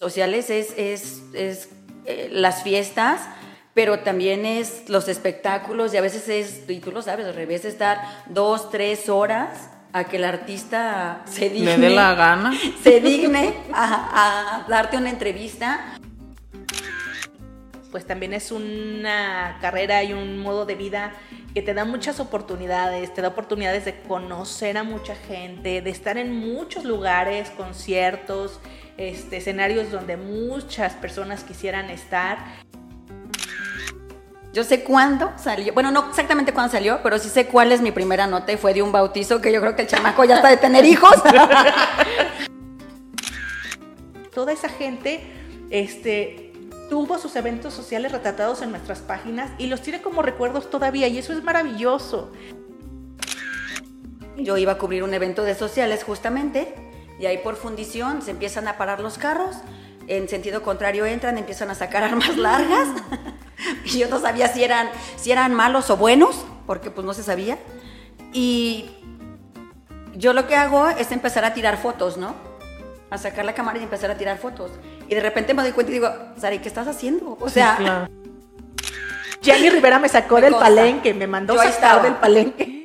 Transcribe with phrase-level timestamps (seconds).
[0.00, 1.68] sociales es, es, es
[2.06, 3.20] eh, las fiestas,
[3.74, 7.66] pero también es los espectáculos y a veces es, y tú lo sabes, al revés,
[7.66, 11.76] estar dos, tres horas a que el artista se digne.
[11.76, 12.52] Le dé la gana.
[12.82, 15.96] Se digne a, a darte una entrevista.
[17.90, 21.12] Pues también es una carrera y un modo de vida
[21.52, 26.16] que te da muchas oportunidades, te da oportunidades de conocer a mucha gente, de estar
[26.16, 28.60] en muchos lugares, conciertos,
[29.00, 32.36] este, escenarios donde muchas personas quisieran estar.
[34.52, 37.92] Yo sé cuándo salió, bueno, no exactamente cuándo salió, pero sí sé cuál es mi
[37.92, 40.48] primera nota y fue de un bautizo que yo creo que el chamaco ya está
[40.48, 41.14] de tener hijos.
[44.34, 45.22] Toda esa gente
[45.70, 46.52] este,
[46.90, 51.16] tuvo sus eventos sociales retratados en nuestras páginas y los tiene como recuerdos todavía y
[51.16, 52.32] eso es maravilloso.
[54.36, 56.89] Yo iba a cubrir un evento de sociales justamente
[57.20, 59.56] y ahí por fundición se empiezan a parar los carros,
[60.08, 62.88] en sentido contrario entran, empiezan a sacar armas largas
[63.84, 67.22] y yo no sabía si eran, si eran malos o buenos, porque pues no se
[67.22, 67.58] sabía.
[68.32, 68.90] Y
[70.14, 72.34] yo lo que hago es empezar a tirar fotos, ¿no?
[73.10, 74.70] A sacar la cámara y empezar a tirar fotos.
[75.08, 77.36] Y de repente me doy cuenta y digo, Sari, ¿qué estás haciendo?
[77.38, 78.08] O sea, Claro.
[79.42, 82.79] Jenny Rivera me sacó Me del palenque, me mandó sacar del palenque.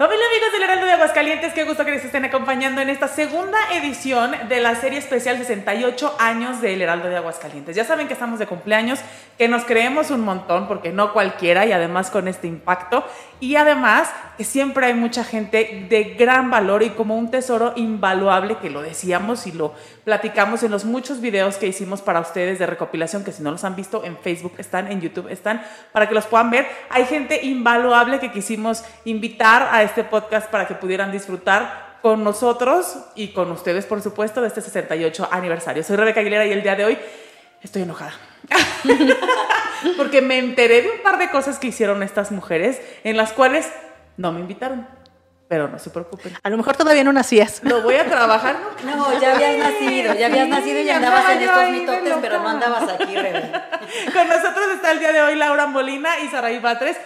[0.00, 3.58] Familia amigos del Heraldo de Aguascalientes, qué gusto que les estén acompañando en esta segunda
[3.74, 7.76] edición de la serie especial 68 años del Heraldo de Aguascalientes.
[7.76, 9.00] Ya saben que estamos de cumpleaños,
[9.36, 13.04] que nos creemos un montón, porque no cualquiera, y además con este impacto,
[13.40, 18.56] y además que siempre hay mucha gente de gran valor y como un tesoro invaluable,
[18.56, 22.64] que lo decíamos y lo platicamos en los muchos videos que hicimos para ustedes de
[22.64, 25.62] recopilación, que si no los han visto en Facebook están, en YouTube están,
[25.92, 26.66] para que los puedan ver.
[26.88, 32.96] Hay gente invaluable que quisimos invitar a este podcast para que pudieran disfrutar con nosotros
[33.16, 35.82] y con ustedes, por supuesto, de este 68 aniversario.
[35.82, 36.98] Soy Rebeca Aguilera y el día de hoy
[37.60, 38.12] estoy enojada.
[39.96, 43.68] Porque me enteré de un par de cosas que hicieron estas mujeres en las cuales
[44.16, 44.86] no me invitaron.
[45.48, 46.36] Pero no se preocupen.
[46.44, 47.60] A lo mejor todavía no nacías.
[47.64, 48.56] Lo voy a trabajar.
[48.84, 48.96] ¿no?
[48.96, 52.18] no, ya habías nacido, ya habías Sí, nacido y ya andabas andaba en estos mitotes,
[52.20, 53.50] pero no andabas aquí, Rebe.
[54.12, 56.96] Con nosotros está el día de hoy Laura Molina y Saraí Batres.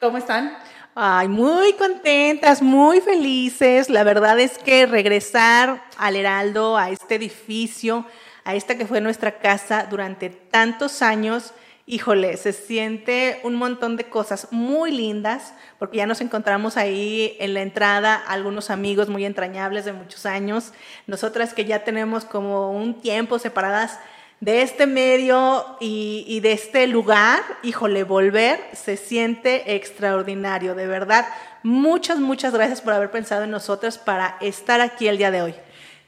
[0.00, 0.58] ¿Cómo están?
[0.98, 3.90] Ay, muy contentas, muy felices.
[3.90, 8.06] La verdad es que regresar al Heraldo, a este edificio,
[8.44, 11.52] a esta que fue nuestra casa durante tantos años,
[11.84, 17.52] híjole, se siente un montón de cosas muy lindas, porque ya nos encontramos ahí en
[17.52, 20.72] la entrada algunos amigos muy entrañables de muchos años,
[21.06, 23.98] nosotras que ya tenemos como un tiempo separadas
[24.40, 31.26] de este medio y, de este lugar, híjole, volver se siente extraordinario, de verdad.
[31.62, 35.54] Muchas, muchas gracias por haber pensado en nosotras para estar aquí el día de hoy.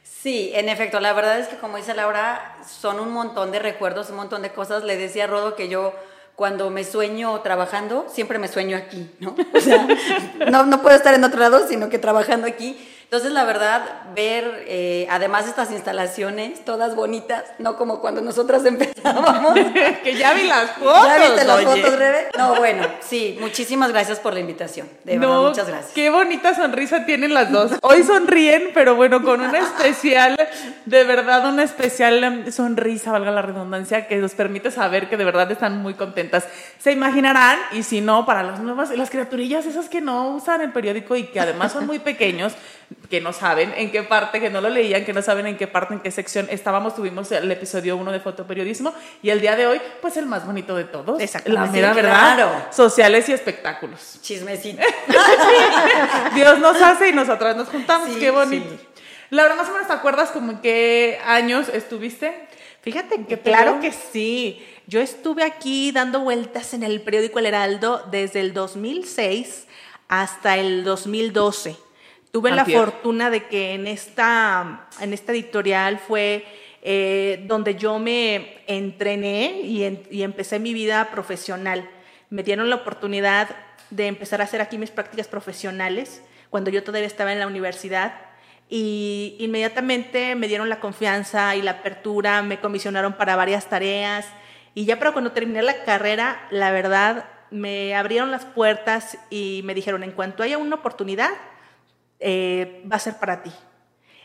[0.03, 4.11] Sí, en efecto, la verdad es que como dice Laura, son un montón de recuerdos,
[4.11, 4.85] un montón de cosas.
[4.85, 5.95] Le decía a Rodo que yo
[6.35, 9.35] cuando me sueño trabajando, siempre me sueño aquí, ¿no?
[9.55, 9.89] O sea,
[10.51, 12.79] no, no puedo estar en otro lado, sino que trabajando aquí.
[13.11, 19.55] Entonces, la verdad, ver eh, además estas instalaciones, todas bonitas, no como cuando nosotras empezábamos.
[20.05, 21.07] que ya vi las fotos.
[21.07, 21.83] ¿Ya viste las oye.
[21.83, 22.29] fotos, Rebe?
[22.37, 24.91] No, bueno, sí, muchísimas gracias por la invitación.
[25.05, 25.93] De verdad, No, muchas gracias.
[25.95, 27.73] Qué bonita sonrisa tienen las dos.
[27.81, 30.37] Hoy sonríen, pero bueno, con una especial,
[30.85, 35.25] de verdad, una especial em, sonrisa, valga la redundancia, que nos permite saber que de
[35.25, 36.47] verdad están muy contentas.
[36.79, 40.73] Se imaginarán, y si no, para las nuevas, las criaturillas, esas que no usan el
[40.73, 42.53] periódico y que además son muy pequeños,
[43.11, 45.67] que no saben en qué parte, que no lo leían, que no saben en qué
[45.67, 49.67] parte, en qué sección estábamos, tuvimos el episodio 1 de fotoperiodismo y el día de
[49.67, 51.21] hoy, pues el más bonito de todos.
[51.21, 51.67] Exactamente.
[51.67, 52.35] La mera verdad.
[52.35, 52.67] claro.
[52.71, 54.19] Sociales y espectáculos.
[54.23, 54.83] Chismecito.
[56.35, 58.11] Dios nos hace y nosotras nos juntamos.
[58.11, 58.71] Sí, Qué bonito.
[58.71, 58.87] sí.
[59.31, 62.49] Laura, más o menos te acuerdas como en qué años estuviste?
[62.81, 64.67] Fíjate que ¿Qué claro que sí.
[64.87, 69.67] Yo estuve aquí dando vueltas en el periódico El Heraldo desde el 2006
[70.09, 71.77] hasta el 2012.
[72.39, 76.45] Tuve la fortuna de que en esta, en esta editorial fue
[76.83, 81.89] eh, donde yo me entrené y, en- y empecé mi vida profesional.
[82.31, 83.49] Me dieron la oportunidad
[83.91, 88.15] de empezar a hacer aquí mis prácticas profesionales cuando yo todavía estaba en la universidad
[88.71, 94.27] y inmediatamente me dieron la confianza y la apertura, me comisionaron para varias tareas
[94.75, 99.75] y ya para cuando terminé la carrera, la verdad, me abrieron las puertas y me
[99.75, 101.31] dijeron, en cuanto haya una oportunidad,
[102.21, 103.53] eh, va a ser para ti.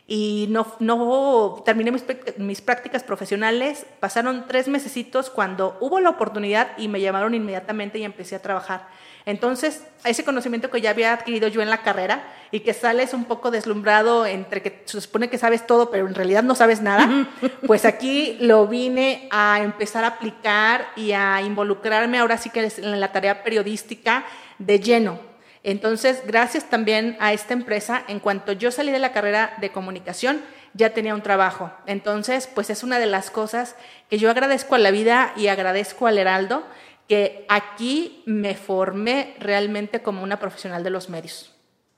[0.06, 2.04] y no, no terminé mis,
[2.36, 3.86] mis, prácticas profesionales.
[4.00, 8.88] Pasaron tres mesecitos cuando hubo la oportunidad y me llamaron inmediatamente y empecé a trabajar.
[9.26, 13.24] Entonces, ese conocimiento que ya había adquirido yo en la carrera y que sales un
[13.24, 17.26] poco deslumbrado entre que se supone que sabes todo, pero en realidad no sabes nada,
[17.66, 23.00] pues aquí lo vine a empezar a aplicar y a involucrarme ahora sí que en
[23.00, 24.26] la tarea periodística
[24.58, 25.33] de lleno.
[25.64, 30.42] Entonces, gracias también a esta empresa, en cuanto yo salí de la carrera de comunicación,
[30.74, 31.72] ya tenía un trabajo.
[31.86, 33.74] Entonces, pues es una de las cosas
[34.10, 36.64] que yo agradezco a la vida y agradezco al Heraldo,
[37.08, 41.53] que aquí me formé realmente como una profesional de los medios.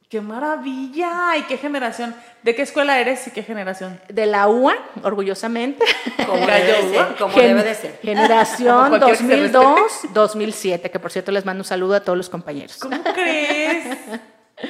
[0.08, 1.36] ¡Qué maravilla!
[1.36, 2.14] ¿Y qué generación?
[2.44, 4.00] ¿De qué escuela eres y qué generación?
[4.08, 5.84] De la UA, orgullosamente.
[6.24, 7.98] Como debe ser, como debe de ser.
[8.02, 12.76] Generación 2002-2007, que por cierto les mando un saludo a todos los compañeros.
[12.78, 13.98] ¿Cómo crees?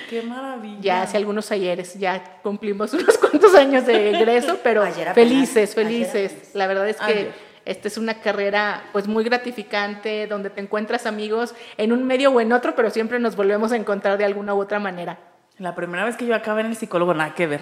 [0.08, 0.78] ¡Qué maravilla!
[0.80, 6.54] Ya hace algunos ayeres, ya cumplimos unos cuantos años de egreso, pero felices, felices.
[6.54, 7.30] La verdad es que
[7.66, 12.40] esta es una carrera pues muy gratificante, donde te encuentras amigos en un medio o
[12.40, 15.18] en otro, pero siempre nos volvemos a encontrar de alguna u otra manera.
[15.58, 17.60] La primera vez que yo acabé en el psicólogo, nada que ver.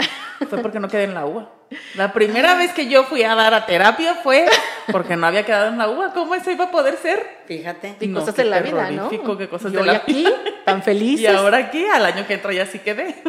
[0.48, 1.48] Fue porque no quedé en la UA.
[1.94, 4.46] La primera vez que yo fui a dar a terapia fue
[4.90, 6.12] porque no había quedado en la UA.
[6.12, 7.42] ¿Cómo eso iba a poder ser?
[7.46, 7.96] Fíjate.
[8.00, 9.08] Y cosas de la vida, ¿no?
[9.08, 10.26] Qué cosas de la aquí,
[10.64, 11.20] tan feliz.
[11.20, 13.22] Y ahora aquí, al año que entra ya sí quedé.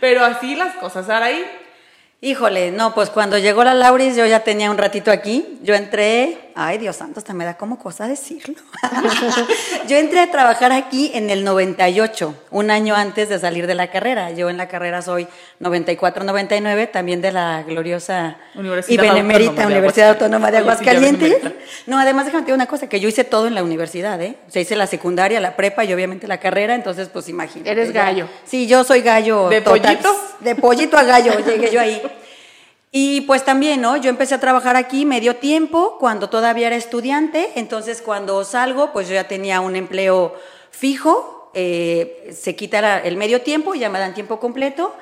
[0.00, 1.08] Pero así las cosas.
[1.08, 1.44] Ahora ahí
[2.24, 5.58] Híjole, no, pues cuando llegó la Lauris yo ya tenía un ratito aquí.
[5.62, 8.56] Yo entré, ay Dios santo, hasta me da como cosa decirlo.
[9.88, 13.90] yo entré a trabajar aquí en el 98, un año antes de salir de la
[13.90, 14.30] carrera.
[14.30, 15.26] Yo en la carrera soy
[15.60, 18.36] 94-99, también de la gloriosa
[18.88, 21.36] y benemérita Universidad Autónoma de Aguascalientes.
[21.86, 24.36] No, además déjame decir una cosa, que yo hice todo en la universidad, ¿eh?
[24.48, 27.70] O sea, hice la secundaria, la prepa y obviamente la carrera, entonces pues imagínate.
[27.70, 28.28] Eres gallo.
[28.44, 29.48] Sí, yo soy gallo.
[29.48, 30.14] ¿De pollito?
[30.40, 32.00] De pollito a gallo, llegué yo ahí.
[32.96, 33.96] Y pues también, ¿no?
[33.96, 39.08] Yo empecé a trabajar aquí medio tiempo, cuando todavía era estudiante, entonces cuando salgo, pues
[39.08, 40.32] yo ya tenía un empleo
[40.70, 44.94] fijo, eh, se quita el medio tiempo, ya me dan tiempo completo,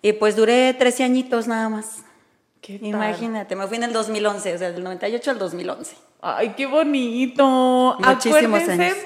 [0.00, 2.04] y pues duré 13 añitos nada más.
[2.60, 5.96] ¿Qué Imagínate, me fui en el 2011, o sea, del 98 al 2011.
[6.22, 7.96] Ay, qué bonito.
[7.98, 8.96] Muchísimos años.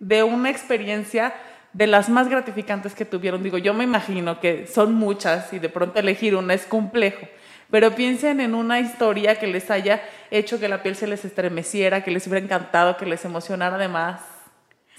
[0.00, 1.34] de una experiencia
[1.72, 3.44] de las más gratificantes que tuvieron.
[3.44, 7.28] Digo, yo me imagino que son muchas y de pronto elegir una es complejo
[7.72, 12.04] pero piensen en una historia que les haya hecho que la piel se les estremeciera,
[12.04, 14.20] que les hubiera encantado, que les emocionara además.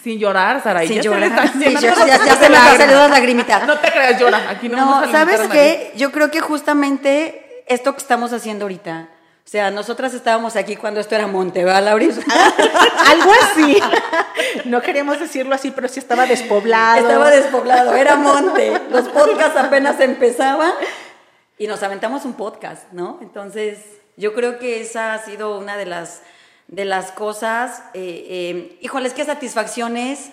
[0.01, 0.81] Sin llorar, Sara.
[0.81, 1.51] Sin ya llorar.
[1.53, 3.07] Se ya, ya, se me salido.
[3.67, 4.49] No te creas, llora.
[4.49, 5.93] Aquí no, no vamos a ¿sabes qué?
[5.95, 9.07] Yo creo que justamente esto que estamos haciendo ahorita,
[9.45, 12.17] o sea, nosotras estábamos aquí cuando esto era monte, ¿verdad, Lauris?
[13.07, 13.77] Algo así.
[14.65, 17.07] No queremos decirlo así, pero sí estaba despoblado.
[17.07, 18.81] Estaba despoblado, era monte.
[18.89, 20.71] Los podcasts apenas empezaban
[21.57, 23.19] y nos aventamos un podcast, ¿no?
[23.21, 23.79] Entonces,
[24.17, 26.21] yo creo que esa ha sido una de las,
[26.67, 30.31] de las cosas, eh, eh, híjoles, qué satisfacciones,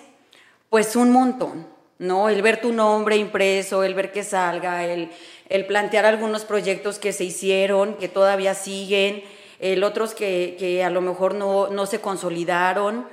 [0.69, 1.67] pues un montón,
[1.99, 2.29] ¿no?
[2.29, 5.11] El ver tu nombre impreso, el ver que salga, el,
[5.49, 9.23] el plantear algunos proyectos que se hicieron, que todavía siguen,
[9.59, 13.07] el otros que, que a lo mejor no, no se consolidaron,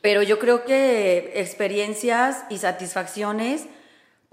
[0.00, 3.66] pero yo creo que experiencias y satisfacciones,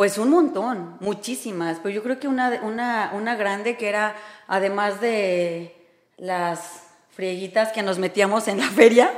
[0.03, 1.77] pues un montón, muchísimas.
[1.81, 4.17] Pero yo creo que una, una, una grande que era,
[4.49, 5.73] además de
[6.17, 9.09] las frieguitas que nos metíamos en la feria,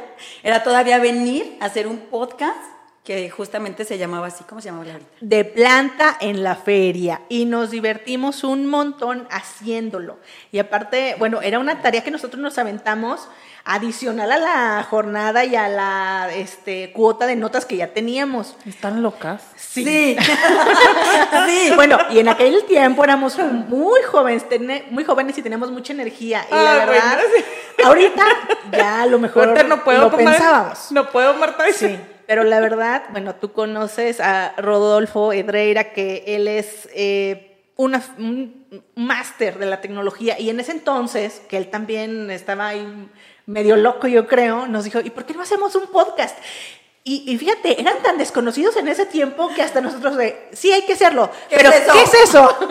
[0.44, 2.75] era todavía venir a hacer un podcast
[3.06, 5.10] que justamente se llamaba así, ¿cómo se llamaba ahorita?
[5.22, 10.18] De planta en la feria y nos divertimos un montón haciéndolo.
[10.52, 13.28] Y aparte, bueno, era una tarea que nosotros nos aventamos
[13.64, 18.56] adicional a la jornada y a la este, cuota de notas que ya teníamos.
[18.66, 19.44] ¿Están locas?
[19.56, 19.84] Sí.
[19.86, 20.18] sí.
[21.76, 24.46] Bueno, y en aquel tiempo éramos muy jóvenes,
[24.90, 26.46] muy jóvenes y teníamos mucha energía.
[26.50, 27.20] Y la verdad,
[27.84, 28.24] ahorita
[28.72, 30.92] ya a lo mejor no puedo lo pensábamos.
[30.92, 31.66] No puedo, Marta.
[31.72, 32.00] Sí.
[32.28, 38.66] Pero la verdad, bueno, tú conoces a Rodolfo Edreira, que él es eh, una, un
[38.96, 40.40] máster de la tecnología.
[40.40, 43.10] Y en ese entonces, que él también estaba ahí
[43.46, 46.38] medio loco, yo creo, nos dijo, ¿y por qué no hacemos un podcast?
[47.08, 50.94] Y, fíjate, eran tan desconocidos en ese tiempo que hasta nosotros de, sí hay que
[50.94, 52.58] hacerlo, pero ¿qué es eso?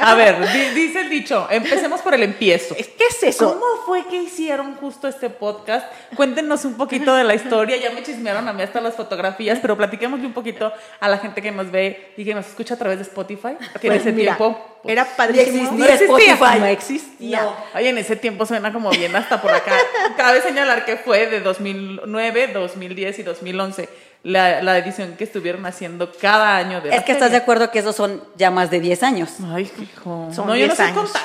[0.00, 2.74] A ver, di- dice el dicho, empecemos por el empiezo.
[2.74, 3.52] ¿Qué es eso?
[3.52, 5.86] ¿Cómo fue que hicieron justo este podcast?
[6.16, 7.76] Cuéntenos un poquito de la historia.
[7.76, 11.42] Ya me chismearon a mí hasta las fotografías, pero platiquémosle un poquito a la gente
[11.42, 13.56] que nos ve y que nos escucha a través de Spotify.
[13.80, 14.58] Que en Pues ese mira, tiempo.
[14.82, 15.72] pues, Era padrísimo.
[15.72, 16.32] No existía.
[16.34, 16.58] Spotify.
[16.60, 17.42] No existía.
[17.42, 17.56] No.
[17.74, 19.72] Oye, en ese tiempo suena como bien hasta por acá.
[20.16, 23.88] Cabe señalar que fue de 2009, 2010 y 2011
[24.22, 27.70] la, la edición que estuvieron haciendo cada año de la Es que estás de acuerdo
[27.70, 29.30] que esos son ya más de 10 años.
[29.52, 30.28] Ay, hijo.
[30.32, 31.10] Son no, yo no 10 sé años.
[31.10, 31.22] contar.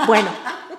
[0.06, 0.30] Bueno,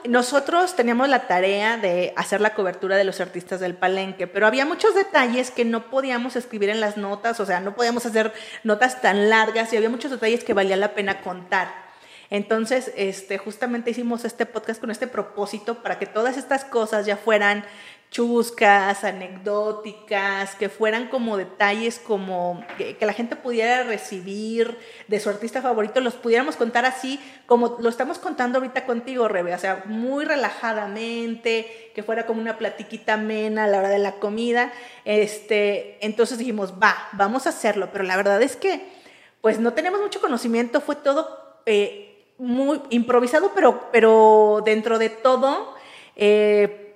[0.07, 4.65] nosotros teníamos la tarea de hacer la cobertura de los artistas del palenque, pero había
[4.65, 9.01] muchos detalles que no podíamos escribir en las notas, o sea, no podíamos hacer notas
[9.01, 11.89] tan largas y había muchos detalles que valía la pena contar.
[12.29, 17.17] Entonces, este, justamente hicimos este podcast con este propósito para que todas estas cosas ya
[17.17, 17.65] fueran
[18.11, 25.61] chuscas, anecdóticas, que fueran como detalles como que, la gente pudiera recibir de su artista
[25.61, 30.25] favorito, los pudiéramos contar así como lo estamos contando ahorita contigo, Rebe, o sea, muy
[30.25, 34.71] relajadamente, que fuera como una platiquita amena a la hora de la comida.
[35.05, 38.99] Este, entonces dijimos, va, vamos a hacerlo, pero la verdad es que
[39.41, 45.75] pues no tenemos mucho conocimiento, fue todo eh, muy improvisado, pero, pero dentro de todo,
[46.15, 46.88] eh,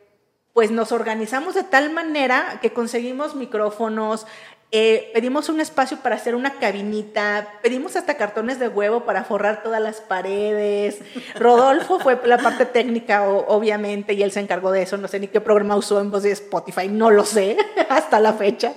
[0.54, 4.28] pues nos organizamos de tal manera que conseguimos micrófonos,
[4.76, 9.62] eh, pedimos un espacio para hacer una cabinita, pedimos hasta cartones de huevo para forrar
[9.62, 11.00] todas las paredes.
[11.36, 14.98] Rodolfo fue la parte técnica, obviamente, y él se encargó de eso.
[14.98, 17.56] No sé ni qué programa usó en voz de Spotify, no lo sé
[17.90, 18.74] hasta la fecha.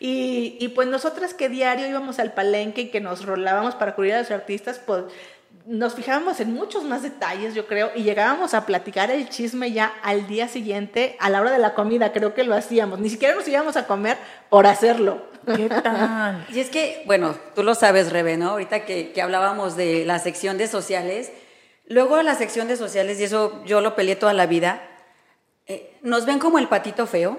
[0.00, 4.14] Y, y pues nosotras que diario íbamos al palenque y que nos rolábamos para cubrir
[4.14, 5.04] a los artistas, pues
[5.68, 9.92] nos fijábamos en muchos más detalles, yo creo, y llegábamos a platicar el chisme ya
[10.02, 13.00] al día siguiente, a la hora de la comida, creo que lo hacíamos.
[13.00, 14.16] Ni siquiera nos íbamos a comer
[14.48, 15.26] por hacerlo.
[15.44, 16.46] ¿Qué tal?
[16.50, 18.52] Y es que, bueno, tú lo sabes, Rebe, ¿no?
[18.52, 21.30] Ahorita que, que hablábamos de la sección de sociales,
[21.86, 24.80] luego la sección de sociales, y eso yo lo peleé toda la vida,
[25.66, 27.38] eh, nos ven como el patito feo,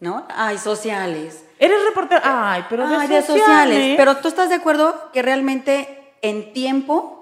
[0.00, 0.26] ¿no?
[0.34, 1.44] Ay, sociales.
[1.58, 2.22] Eres reportero.
[2.24, 3.44] Ay, pero de, Ay, de sociales.
[3.44, 3.94] sociales.
[3.98, 7.15] Pero tú estás de acuerdo que realmente en tiempo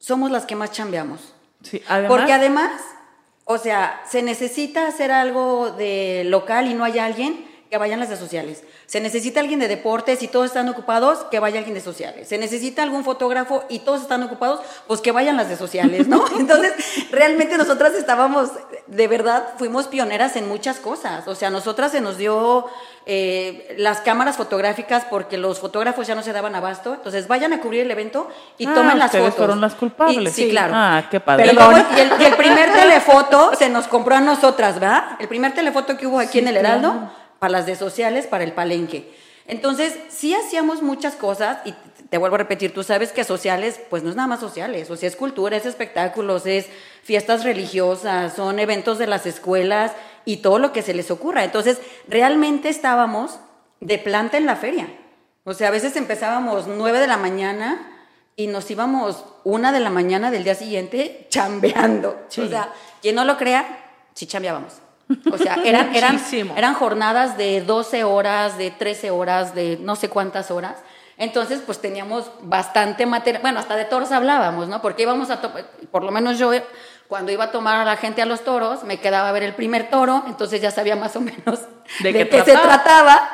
[0.00, 1.34] somos las que más chambeamos.
[1.62, 2.08] Sí, además.
[2.08, 2.82] Porque además,
[3.44, 8.08] o sea, se necesita hacer algo de local y no hay alguien que vayan las
[8.08, 8.64] de sociales.
[8.86, 12.28] Se necesita alguien de deportes y todos están ocupados, que vaya alguien de sociales.
[12.28, 16.24] Se necesita algún fotógrafo y todos están ocupados, pues que vayan las de sociales, ¿no?
[16.38, 16.72] Entonces,
[17.12, 18.50] realmente nosotras estábamos,
[18.88, 21.28] de verdad, fuimos pioneras en muchas cosas.
[21.28, 22.66] O sea, nosotras se nos dio
[23.06, 26.94] eh, las cámaras fotográficas porque los fotógrafos ya no se daban abasto.
[26.94, 29.34] Entonces, vayan a cubrir el evento y Ah, tomen las fotos.
[29.36, 30.32] fueron las culpables.
[30.32, 30.50] Y- sí, Sí.
[30.50, 30.72] claro.
[30.74, 31.46] Ah, qué padre.
[31.46, 31.72] Y, Perdón.
[31.72, 35.04] luego- y el, y el primer telefoto se nos compró a nosotras, ¿verdad?
[35.20, 38.52] El primer telefoto que hubo aquí en el Heraldo, para las de sociales, para el
[38.52, 39.12] palenque.
[39.48, 41.74] Entonces, sí hacíamos muchas cosas y
[42.08, 44.96] te vuelvo a repetir, tú sabes que sociales, pues no es nada más sociales, o
[44.96, 46.66] sea, es cultura, es espectáculos, es
[47.02, 49.92] fiestas religiosas, son eventos de las escuelas
[50.24, 51.42] y todo lo que se les ocurra.
[51.42, 53.40] Entonces, realmente estábamos
[53.80, 54.88] de planta en la feria.
[55.42, 57.90] O sea, a veces empezábamos nueve de la mañana
[58.36, 62.26] y nos íbamos una de la mañana del día siguiente chambeando.
[62.28, 63.66] O sea, quien no lo crea,
[64.14, 64.74] sí chambeábamos.
[65.32, 66.20] O sea, eran, eran,
[66.56, 70.76] eran jornadas de 12 horas, de 13 horas, de no sé cuántas horas.
[71.16, 73.42] Entonces, pues teníamos bastante material.
[73.42, 74.80] Bueno, hasta de toros hablábamos, ¿no?
[74.80, 75.40] Porque íbamos a,
[75.90, 76.50] por lo menos yo,
[77.08, 79.54] cuando iba a tomar a la gente a los toros, me quedaba a ver el
[79.54, 81.60] primer toro, entonces ya sabía más o menos
[82.00, 82.72] ¿De de, qué qué se trataba?
[82.82, 83.30] trataba.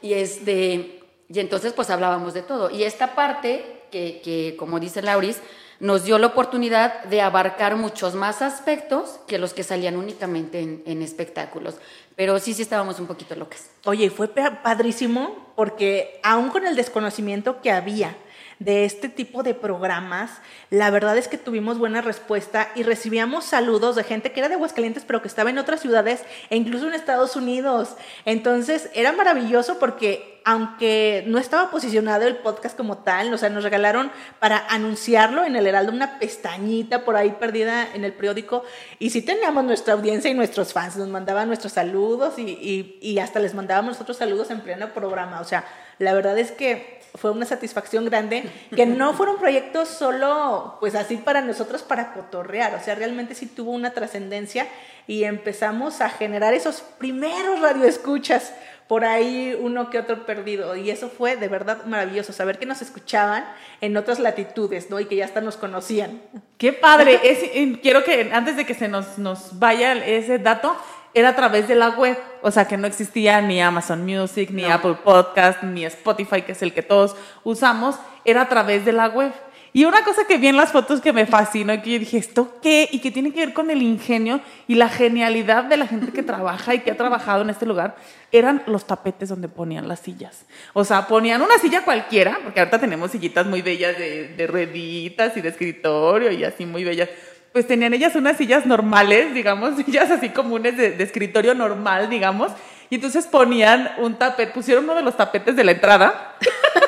[0.00, 2.70] Y, este, y entonces, pues hablábamos de todo.
[2.70, 5.40] Y esta parte, que, que como dice Lauris,
[5.80, 11.02] nos dio la oportunidad de abarcar muchos más aspectos que los que salían únicamente en,
[11.02, 11.74] espectáculos.
[12.16, 13.68] Pero sí, sí estábamos un poquito locas.
[13.84, 18.16] Oye, fue pa- padrísimo porque aún con el desconocimiento que había
[18.58, 20.30] de este tipo de programas,
[20.70, 24.54] la verdad es que tuvimos buena respuesta y recibíamos saludos de gente que era de
[24.54, 27.96] Aguascalientes, pero que estaba en otras ciudades e incluso en Estados Unidos.
[28.24, 33.64] Entonces era maravilloso porque aunque no estaba posicionado el podcast como tal, o sea, nos
[33.64, 38.62] regalaron para anunciarlo en el Heraldo una pestañita por ahí perdida en el periódico
[39.00, 43.18] y sí teníamos nuestra audiencia y nuestros fans, nos mandaban nuestros saludos y, y- y
[43.18, 45.40] hasta les mandábamos nosotros saludos en pleno programa.
[45.40, 45.64] O sea,
[45.98, 48.44] la verdad es que fue una satisfacción grande
[48.74, 53.46] que no fueron proyectos solo pues así para nosotros para cotorrear, o sea, realmente sí
[53.46, 54.66] tuvo una trascendencia
[55.06, 58.52] y empezamos a generar esos primeros radioescuchas
[58.88, 62.82] por ahí uno que otro perdido y eso fue de verdad maravilloso saber que nos
[62.82, 63.44] escuchaban
[63.80, 65.00] en otras latitudes, ¿no?
[65.00, 66.22] Y que ya hasta nos conocían.
[66.56, 67.18] Qué padre.
[67.24, 70.76] Es- quiero que antes de que se nos, nos vaya ese dato,
[71.16, 72.18] era a través de la web.
[72.42, 74.72] O sea, que no existía ni Amazon Music, ni No.
[74.74, 77.96] Apple Podcast, ni Spotify, que es el que todos usamos.
[78.26, 79.32] Era a través de la web.
[79.72, 82.18] Y una cosa que vi en las fotos que me fascinó y que yo dije,
[82.18, 82.86] ¿esto qué?
[82.92, 86.22] Y que tiene que ver con el ingenio y la genialidad de la gente que
[86.22, 87.96] trabaja y que ha trabajado en este lugar,
[88.30, 90.44] eran los tapetes donde ponían las sillas.
[90.74, 95.34] O sea, ponían una silla cualquiera, porque ahorita tenemos sillitas muy bellas de, de rueditas
[95.38, 97.08] y de escritorio y así muy bellas
[97.56, 102.52] pues tenían ellas unas sillas normales, digamos, sillas así comunes de, escritorio normal, digamos,
[102.90, 106.34] y entonces ponían un tapete, pusieron uno de los tapetes de la entrada,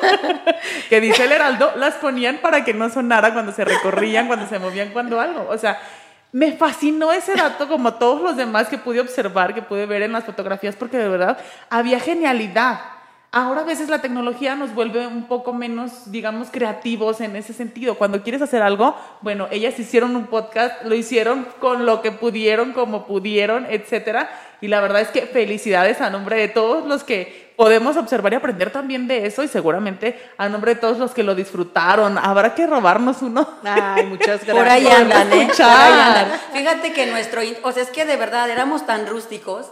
[0.89, 4.59] que dice el Heraldo, las ponían para que no sonara cuando se recorrían, cuando se
[4.59, 5.47] movían, cuando algo.
[5.49, 5.81] O sea,
[6.33, 10.11] me fascinó ese dato como todos los demás que pude observar, que pude ver en
[10.11, 11.39] las fotografías, porque de verdad
[11.71, 12.79] había genialidad.
[13.31, 17.93] Ahora a veces la tecnología nos vuelve un poco menos, digamos, creativos en ese sentido.
[17.93, 22.73] Cuando quieres hacer algo, bueno, ellas hicieron un podcast, lo hicieron con lo que pudieron,
[22.73, 24.31] como pudieron, etcétera.
[24.61, 28.37] Y la verdad es que felicidades a nombre de todos los que podemos observar y
[28.37, 32.17] aprender también de eso y seguramente a nombre de todos los que lo disfrutaron.
[32.17, 33.47] Habrá que robarnos uno.
[33.63, 34.57] Ay, muchas gracias.
[34.57, 35.49] Por ahí andan, ¿eh?
[35.55, 36.39] Por ahí andan.
[36.51, 39.67] Fíjate que nuestro, o sea, es que de verdad éramos tan rústicos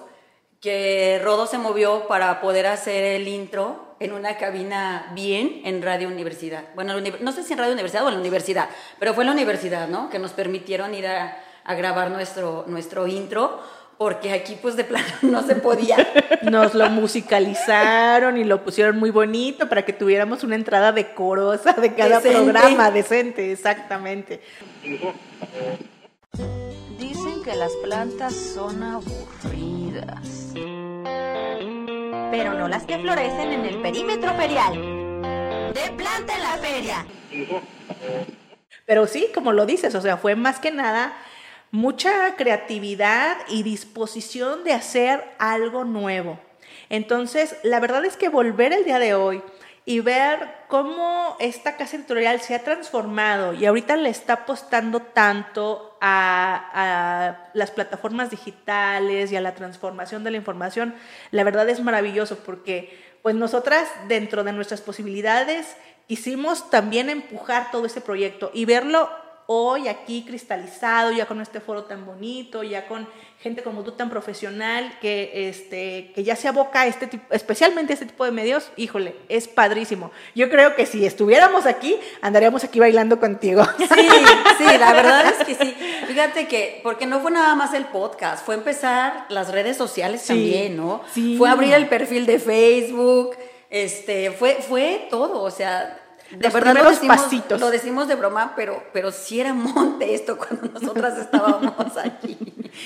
[0.68, 6.10] que Rodo se movió para poder hacer el intro en una cabina bien en Radio
[6.10, 6.66] Universidad.
[6.76, 8.68] Bueno, no sé si en Radio Universidad o en la universidad,
[9.00, 10.10] pero fue en la universidad, ¿no?
[10.10, 13.62] Que nos permitieron ir a, a grabar nuestro, nuestro intro,
[13.98, 16.06] porque aquí pues de plano no se podía.
[16.42, 21.96] Nos lo musicalizaron y lo pusieron muy bonito para que tuviéramos una entrada decorosa de
[21.96, 22.42] cada decente.
[22.42, 24.42] programa, decente, exactamente.
[27.48, 30.52] Que las plantas son aburridas.
[32.30, 34.74] Pero no las que florecen en el perímetro ferial.
[35.74, 37.06] De planta en la feria.
[38.86, 41.14] Pero sí, como lo dices, o sea, fue más que nada
[41.72, 46.38] mucha creatividad y disposición de hacer algo nuevo.
[46.90, 49.42] Entonces, la verdad es que volver el día de hoy
[49.88, 55.98] y ver cómo esta casa editorial se ha transformado y ahorita le está apostando tanto
[56.02, 57.07] a, a,
[57.54, 60.96] las plataformas digitales y a la transformación de la información,
[61.32, 65.76] la verdad es maravilloso porque pues nosotras dentro de nuestras posibilidades
[66.08, 69.10] quisimos también empujar todo ese proyecto y verlo
[69.48, 73.08] hoy aquí cristalizado, ya con este foro tan bonito, ya con
[73.40, 77.94] gente como tú tan profesional, que, este, que ya se aboca a este tipo, especialmente
[77.94, 80.12] a este tipo de medios, híjole, es padrísimo.
[80.36, 83.64] Yo creo que si estuviéramos aquí, andaríamos aquí bailando contigo.
[83.78, 84.10] Sí,
[84.58, 85.76] sí, la verdad es que sí.
[86.08, 90.28] Fíjate que, porque no fue nada más el podcast, fue empezar las redes sociales sí,
[90.28, 91.02] también, ¿no?
[91.14, 91.38] Sí.
[91.38, 93.38] Fue abrir el perfil de Facebook,
[93.70, 96.02] este, fue, fue todo, o sea,
[96.32, 97.60] de Los verdad lo decimos, pasitos.
[97.60, 102.38] lo decimos de broma, pero, pero sí era monte esto cuando nosotras estábamos aquí.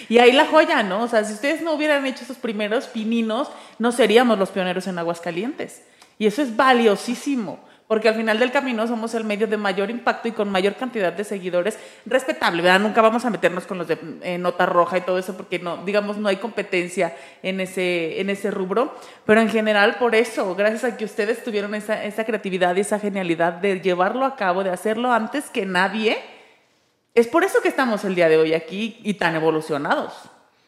[0.10, 1.04] Y ahí la joya, ¿no?
[1.04, 3.50] O sea, si ustedes no hubieran hecho esos primeros pininos,
[3.80, 5.82] no seríamos los pioneros en Aguascalientes.
[6.20, 7.60] Y eso es valiosísimo,
[7.92, 11.12] porque al final del camino somos el medio de mayor impacto y con mayor cantidad
[11.12, 12.80] de seguidores, respetable, ¿verdad?
[12.80, 15.76] Nunca vamos a meternos con los de eh, nota roja y todo eso, porque no,
[15.84, 20.86] digamos, no hay competencia en ese, en ese rubro, pero en general por eso, gracias
[20.86, 24.70] a que ustedes tuvieron esa, esa creatividad y esa genialidad de llevarlo a cabo, de
[24.70, 26.18] hacerlo antes que nadie,
[27.14, 30.14] es por eso que estamos el día de hoy aquí y tan evolucionados,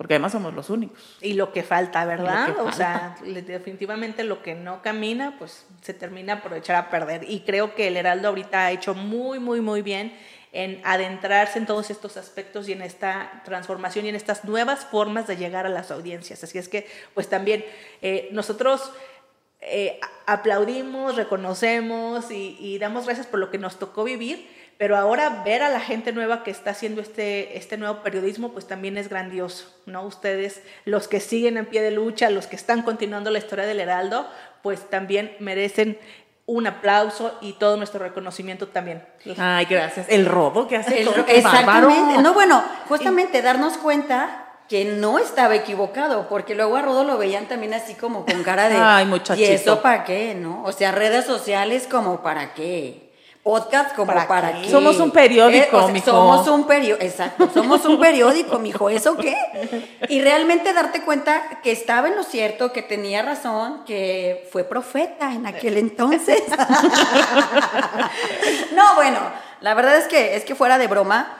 [0.04, 1.18] porque además somos los únicos.
[1.22, 2.54] Y lo que falta, ¿verdad?
[2.54, 6.90] Que O sea, le- definitivamente lo que no camina, pues se termina por echar a
[6.90, 7.24] perder.
[7.30, 10.14] Y creo que el Heraldo ahorita ha hecho muy, muy, muy bien
[10.52, 15.26] en adentrarse en todos estos aspectos y en esta transformación y en estas nuevas formas
[15.26, 16.44] de llegar a las audiencias.
[16.44, 17.66] Así es que, pues también
[18.02, 18.92] eh, nosotros
[19.62, 25.44] eh, aplaudimos, reconocemos y, y damos gracias por lo que nos tocó vivir, pero ahora
[25.46, 29.10] ver a la gente nueva que está haciendo este, este nuevo periodismo, pues también es
[29.10, 30.04] grandioso, ¿no?
[30.04, 33.80] Ustedes, los que siguen en pie de lucha, los que están continuando la historia del
[33.80, 34.28] Heraldo,
[34.62, 35.98] pues también merecen
[36.46, 39.06] un aplauso y todo nuestro reconocimiento también.
[39.38, 40.08] Ay, gracias.
[40.10, 41.66] El robo que hace El- todo, exactamente.
[41.66, 42.22] bárbaro.
[42.22, 47.48] No, bueno, justamente darnos cuenta que no estaba equivocado, porque luego a Rodo lo veían
[47.48, 49.48] también así como con cara de Ay, muchachito.
[49.50, 50.64] ¿Y eso para qué, no?
[50.64, 53.03] O sea, redes sociales como para qué.
[53.44, 54.62] Podcast como ¿Para para, qué?
[54.62, 54.72] qué.
[54.72, 56.06] Somos un periódico, o sea, mijo.
[56.06, 59.36] Somos un periódico, exacto, somos un periódico, mijo, ¿eso qué?
[60.08, 65.34] Y realmente darte cuenta que estaba en lo cierto, que tenía razón, que fue profeta
[65.34, 66.42] en aquel entonces.
[68.76, 69.20] no, bueno,
[69.60, 71.36] la verdad es que, es que fuera de broma,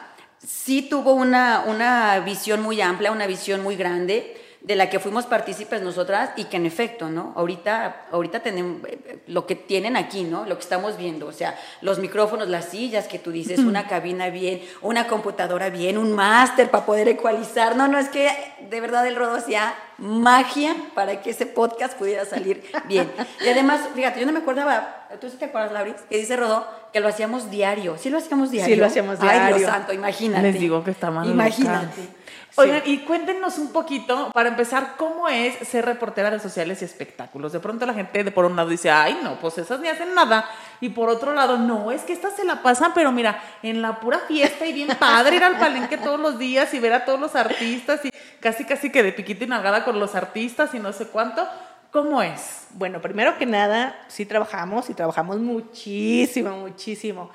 [0.46, 5.26] sí tuvo una, una visión muy amplia, una visión muy grande de la que fuimos
[5.26, 7.34] partícipes nosotras y que en efecto, ¿no?
[7.36, 8.82] Ahorita, ahorita tenemos
[9.28, 10.46] lo que tienen aquí, ¿no?
[10.46, 14.30] Lo que estamos viendo, o sea, los micrófonos, las sillas que tú dices, una cabina
[14.30, 18.30] bien, una computadora bien, un máster para poder ecualizar, no, no, es que
[18.70, 23.12] de verdad el Rodo hacía magia para que ese podcast pudiera salir bien.
[23.46, 25.96] Y además, fíjate, yo no me acordaba, ¿Tú sí te acuerdas, Lauris?
[26.10, 27.98] Que dice Rodó que lo hacíamos diario.
[27.98, 28.74] Sí lo hacíamos diario.
[28.74, 29.58] Sí, lo hacíamos Ay, diario.
[29.58, 30.52] Dios santo, imagínate.
[30.52, 31.30] Les digo que está mal.
[31.30, 32.02] Imagínate.
[32.02, 32.23] loca.
[32.56, 37.52] Oigan, y cuéntenos un poquito, para empezar, ¿cómo es ser reportera de sociales y espectáculos?
[37.52, 40.14] De pronto la gente de por un lado dice, ay, no, pues esas ni hacen
[40.14, 40.48] nada.
[40.80, 44.00] Y por otro lado, no, es que estas se la pasan, pero mira, en la
[44.00, 47.20] pura fiesta y bien padre ir al palenque todos los días y ver a todos
[47.20, 50.94] los artistas y casi, casi que de piquito y nalgada con los artistas y no
[50.94, 51.48] sé cuánto.
[51.92, 52.68] ¿Cómo es?
[52.72, 57.32] Bueno, primero que nada, sí trabajamos y trabajamos muchísimo, muchísimo.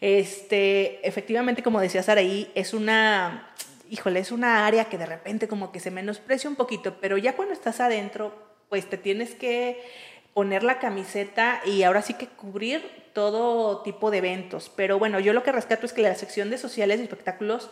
[0.00, 3.50] Este, efectivamente, como decía Saraí, es una,
[3.90, 7.36] híjole, es una área que de repente como que se menosprecia un poquito, pero ya
[7.36, 8.32] cuando estás adentro,
[8.68, 9.82] pues te tienes que
[10.32, 14.70] poner la camiseta y ahora sí que cubrir todo tipo de eventos.
[14.74, 17.68] Pero bueno, yo lo que rescato es que la sección de sociales y espectáculos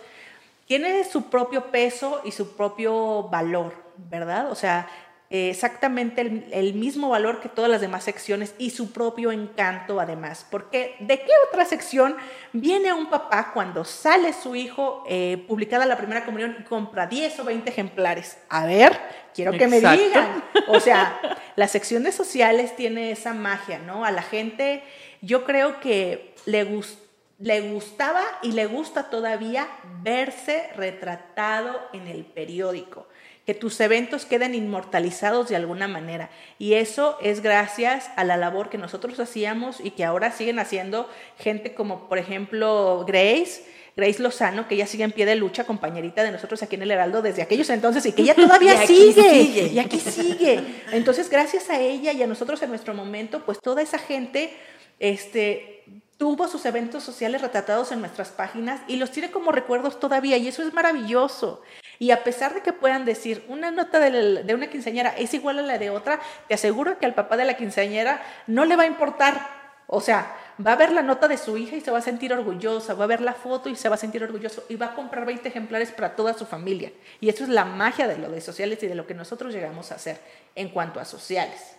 [0.66, 4.50] tiene su propio peso y su propio valor, ¿verdad?
[4.50, 4.88] O sea,
[5.30, 10.00] eh, exactamente el, el mismo valor que todas las demás secciones y su propio encanto
[10.00, 10.46] además.
[10.50, 12.16] Porque ¿de qué otra sección
[12.54, 17.40] viene un papá cuando sale su hijo eh, publicada la primera comunión y compra 10
[17.40, 18.38] o 20 ejemplares?
[18.48, 18.98] A ver,
[19.34, 20.44] quiero que me digan.
[20.68, 21.20] O sea,
[21.56, 24.06] la sección de sociales tiene esa magia, ¿no?
[24.06, 24.82] A la gente
[25.20, 27.02] yo creo que le gusta
[27.38, 29.68] le gustaba y le gusta todavía
[30.02, 33.06] verse retratado en el periódico,
[33.48, 36.28] que tus eventos queden inmortalizados de alguna manera.
[36.58, 41.08] Y eso es gracias a la labor que nosotros hacíamos y que ahora siguen haciendo
[41.38, 43.64] gente como, por ejemplo, Grace.
[43.96, 46.90] Grace Lozano, que ella sigue en pie de lucha, compañerita de nosotros aquí en el
[46.90, 49.68] Heraldo desde aquellos entonces y que ella todavía Y sigue, sigue.
[49.68, 50.62] y aquí sigue.
[50.92, 54.54] Entonces, gracias a ella y a nosotros en nuestro momento, pues toda esa gente
[55.00, 55.84] este,
[56.18, 60.48] tuvo sus eventos sociales retratados en nuestras páginas y los tiene como recuerdos todavía y
[60.48, 61.62] eso es maravilloso.
[61.98, 65.58] Y a pesar de que puedan decir, una nota de, de una quinceañera es igual
[65.58, 68.84] a la de otra, te aseguro que al papá de la quinceañera no le va
[68.84, 69.58] a importar.
[69.86, 72.32] O sea, va a ver la nota de su hija y se va a sentir
[72.32, 74.94] orgullosa, va a ver la foto y se va a sentir orgulloso y va a
[74.94, 76.92] comprar 20 ejemplares para toda su familia.
[77.20, 79.90] Y eso es la magia de lo de sociales y de lo que nosotros llegamos
[79.90, 80.20] a hacer
[80.54, 81.77] en cuanto a sociales.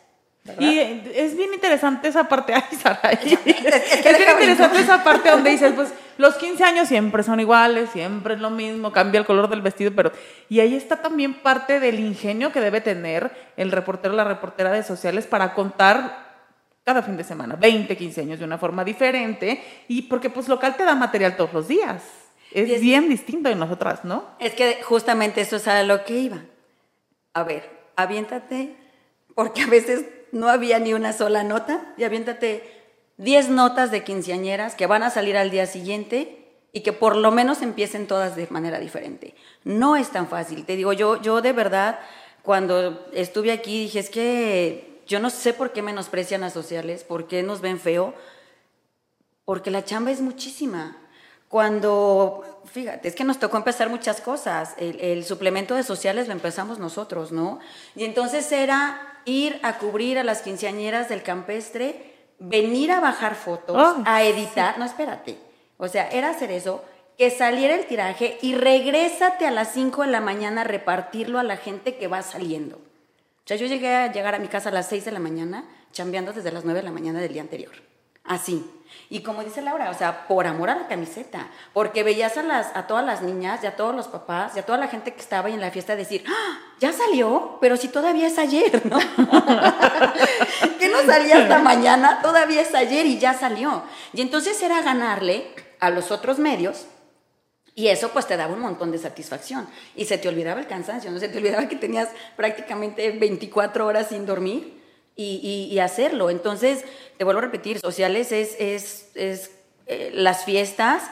[0.50, 0.62] ¿Verdad?
[0.72, 0.80] Y
[1.16, 3.56] es bien interesante esa parte, ay, Sara, es, que bien
[4.04, 4.84] déjame, interesante ¿no?
[4.84, 8.92] esa parte donde dices, pues los 15 años siempre son iguales, siempre es lo mismo,
[8.92, 10.12] cambia el color del vestido, pero
[10.50, 14.72] y ahí está también parte del ingenio que debe tener el reportero o la reportera
[14.72, 16.28] de sociales para contar
[16.84, 20.76] cada fin de semana, 20, 15 años de una forma diferente y porque pues local
[20.76, 22.02] te da material todos los días.
[22.52, 24.26] Es es- bien distinto de nosotras, ¿no?
[24.40, 26.38] Es que justamente eso es a lo que iba.
[27.34, 28.76] A ver, aviéntate,
[29.36, 32.80] porque a veces no había ni una sola nota, y aviéntate
[33.18, 36.40] 10 notas de quinceañeras que van a salir al día siguiente
[36.72, 39.36] y que por lo menos empiecen todas de manera diferente.
[39.64, 40.66] No es tan fácil.
[40.66, 42.00] Te digo, yo, yo de verdad,
[42.44, 47.28] cuando estuve aquí, dije, es que yo no sé por qué menosprecian a sociales, por
[47.28, 48.14] qué nos ven feo,
[49.44, 50.96] porque la chamba es muchísima.
[51.48, 54.76] Cuando, fíjate, es que nos tocó empezar muchas cosas.
[54.78, 57.60] El, el suplemento de sociales lo empezamos nosotros, ¿no?
[57.96, 63.96] Y entonces era ir a cubrir a las quinceañeras del campestre, venir a bajar fotos,
[64.06, 64.80] Ay, a editar.
[64.80, 65.38] No, espérate.
[65.78, 66.84] O sea, era hacer eso,
[67.18, 71.44] que saliera el tiraje y regrésate a las 5 de la mañana a repartirlo a
[71.44, 72.78] la gente que va saliendo.
[72.78, 75.66] O sea, yo llegué a llegar a mi casa a las 6 de la mañana,
[75.92, 77.89] chambeando desde las 9 de la mañana del día anterior.
[78.30, 78.64] Así.
[79.10, 82.68] Y como dice Laura, o sea, por amor a la camiseta, porque veías a, las,
[82.76, 85.20] a todas las niñas y a todos los papás y a toda la gente que
[85.20, 86.60] estaba ahí en la fiesta decir, ¡Ah!
[86.80, 89.00] ya salió, pero si todavía es ayer, ¿no?
[90.80, 93.82] que no salía hasta mañana, todavía es ayer y ya salió.
[94.14, 96.86] Y entonces era ganarle a los otros medios
[97.74, 99.68] y eso pues te daba un montón de satisfacción.
[99.96, 104.10] Y se te olvidaba el cansancio, no se te olvidaba que tenías prácticamente 24 horas
[104.10, 104.79] sin dormir
[105.20, 106.30] y, y- y hacerlo.
[106.30, 106.86] Entonces,
[107.18, 109.52] te vuelvo a repetir, sociales es, es, es
[109.88, 111.04] eh, las fiestas,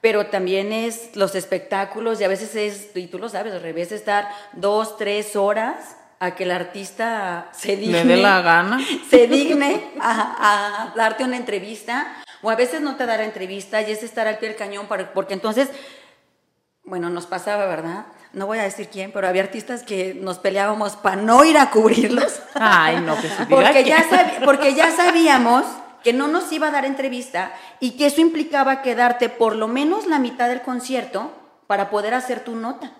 [0.00, 3.90] pero también es los espectáculos y a veces es, y tú lo sabes, al revés,
[3.92, 8.04] estar dos, tres horas a que el artista se digne.
[8.04, 8.78] Le dé la gana.
[9.10, 13.80] Se digne a, a darte una entrevista o a veces no te da la entrevista
[13.82, 15.70] y es estar al pie del cañón para, porque entonces
[16.84, 18.04] bueno, nos pasaba, ¿verdad?
[18.34, 21.70] No voy a decir quién, pero había artistas que nos peleábamos para no ir a
[21.70, 22.40] cubrirlos.
[22.54, 25.64] Ay, no, que se diga porque, ya porque ya sabíamos
[26.02, 30.06] que no nos iba a dar entrevista y que eso implicaba quedarte por lo menos
[30.06, 31.30] la mitad del concierto
[31.66, 32.92] para poder hacer tu nota,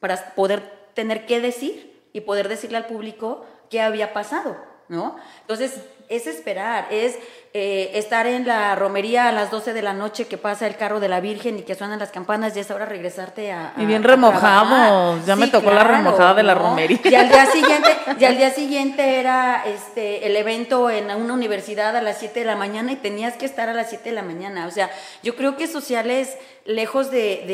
[0.00, 4.56] para poder tener que decir y poder decirle al público qué había pasado.
[4.88, 5.16] ¿no?
[5.42, 7.18] Entonces, es esperar, es
[7.54, 11.00] eh, estar en la romería a las 12 de la noche que pasa el carro
[11.00, 13.72] de la Virgen y que suenan las campanas y es hora regresarte a...
[13.76, 15.24] Y bien a trabajar.
[15.26, 16.98] ya me tocó la remojada de la romería.
[17.04, 21.96] Y al día siguiente, y al día siguiente era este el evento en una universidad
[21.96, 24.22] a las 7 de la mañana y tenías que estar a las 7 de la
[24.22, 24.66] mañana.
[24.66, 24.90] O sea,
[25.22, 27.44] yo creo que sociales, lejos de,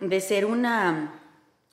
[0.00, 1.12] de- de ser una,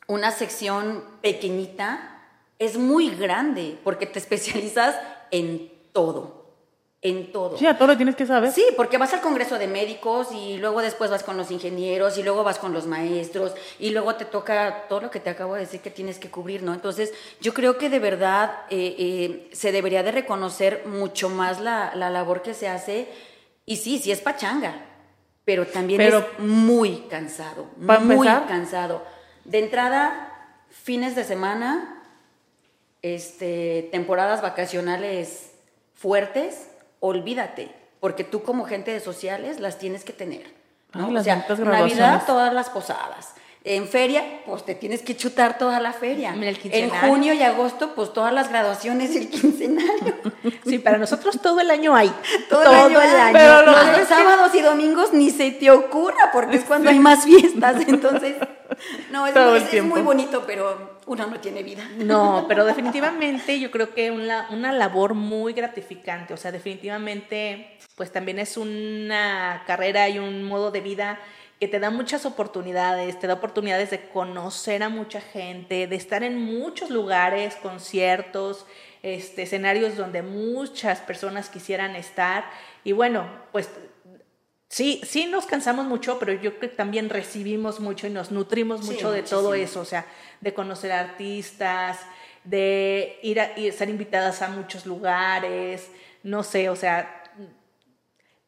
[0.08, 2.18] una sección pequeñita,
[2.60, 4.96] es muy grande porque te especializas
[5.32, 6.40] en todo.
[7.04, 7.58] En todo.
[7.58, 8.52] Sí, a todo lo tienes que saber.
[8.52, 12.22] Sí, porque vas al Congreso de Médicos y luego después vas con los ingenieros y
[12.24, 15.62] luego vas con los maestros y luego te toca todo lo que te acabo de
[15.62, 16.76] decir que tienes que cubrir, ¿no?
[16.76, 21.92] Entonces, yo creo que de verdad eh, eh, se debería de reconocer mucho más la,
[21.96, 23.08] la labor que se hace
[23.66, 24.86] y sí, sí es pachanga,
[25.44, 27.96] pero también Pero- es muy cansado, muy
[28.28, 29.04] empezar- cansado.
[29.44, 32.04] De entrada, fines de semana,
[33.02, 35.51] este, temporadas vacacionales
[36.02, 36.68] fuertes,
[37.00, 40.44] olvídate, porque tú como gente de sociales las tienes que tener.
[40.94, 41.06] ¿no?
[41.06, 43.36] Ay, o las sea, Navidad, todas las posadas.
[43.64, 46.34] En feria, pues te tienes que chutar toda la feria.
[46.34, 50.16] El en junio y agosto, pues todas las graduaciones y el quincenario.
[50.66, 52.12] Sí, para nosotros todo el año hay.
[52.50, 53.34] Todo, el año.
[53.34, 56.98] Pero lo Los que- sábados y domingos ni se te ocurra, porque es cuando hay
[57.00, 57.76] más fiestas.
[57.88, 58.36] Entonces,
[59.12, 61.88] no, es, el muy bonito, pero uno no tiene vida.
[61.98, 68.12] No, pero definitivamente yo creo que una, una labor muy gratificante, o sea, definitivamente pues
[68.12, 71.20] también es una carrera y un modo de vida
[71.60, 76.24] que te da muchas oportunidades, te da oportunidades de conocer a mucha gente, de estar
[76.24, 78.66] en muchos lugares, conciertos,
[79.04, 82.46] este, escenarios donde muchas personas quisieran estar
[82.84, 83.70] y bueno, pues
[84.72, 88.80] Sí, sí nos cansamos mucho, pero yo creo que también recibimos mucho y nos nutrimos
[88.86, 90.06] Sí, mucho de todo eso, o sea,
[90.40, 92.00] de conocer artistas,
[92.46, 95.92] de ir a y ser invitadas a muchos lugares,
[96.24, 97.22] no sé, o sea,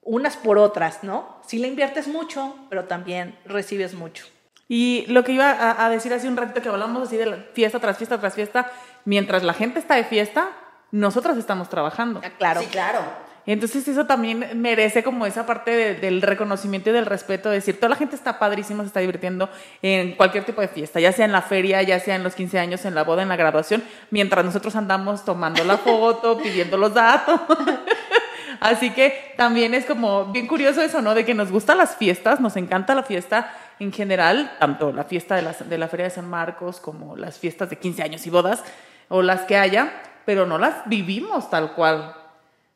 [0.02, 1.42] unas por otras, ¿no?
[1.46, 4.26] Sí le inviertes mucho, pero también recibes mucho.
[4.70, 7.38] Y lo que iba a, a decir hace un ratito que hablamos así de la
[7.54, 8.72] fiesta tras fiesta tras fiesta,
[9.04, 10.52] mientras la gente está de fiesta,
[10.92, 12.22] nosotras estamos trabajando.
[12.24, 12.62] Ah, Claro.
[12.62, 13.02] Sí, claro.
[13.46, 17.76] Entonces eso también merece como esa parte de- del reconocimiento y del respeto, de decir,
[17.78, 19.50] toda la gente está padrísima, se está divirtiendo
[19.82, 22.58] en cualquier tipo de fiesta, ya sea en la feria, ya sea en los 15
[22.60, 26.94] años, en la boda, en la graduación, mientras nosotros andamos tomando la foto, pidiendo los
[26.94, 27.42] datos.
[28.60, 31.14] Así que también es como bien curioso eso, ¿no?
[31.14, 35.36] De que nos gustan las fiestas, nos encanta la fiesta en general, tanto la fiesta
[35.36, 38.30] de, las- de la Feria de San Marcos como las fiestas de 15 años y
[38.30, 38.64] bodas,
[39.10, 39.92] o las que haya,
[40.26, 42.16] pero no las vivimos tal cual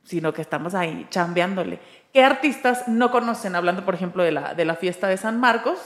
[0.08, 1.80] sino que estamos ahí chambeándole.
[2.14, 5.78] ¿Qué artistas no conocen, hablando por ejemplo de la, de la fiesta de San Marcos,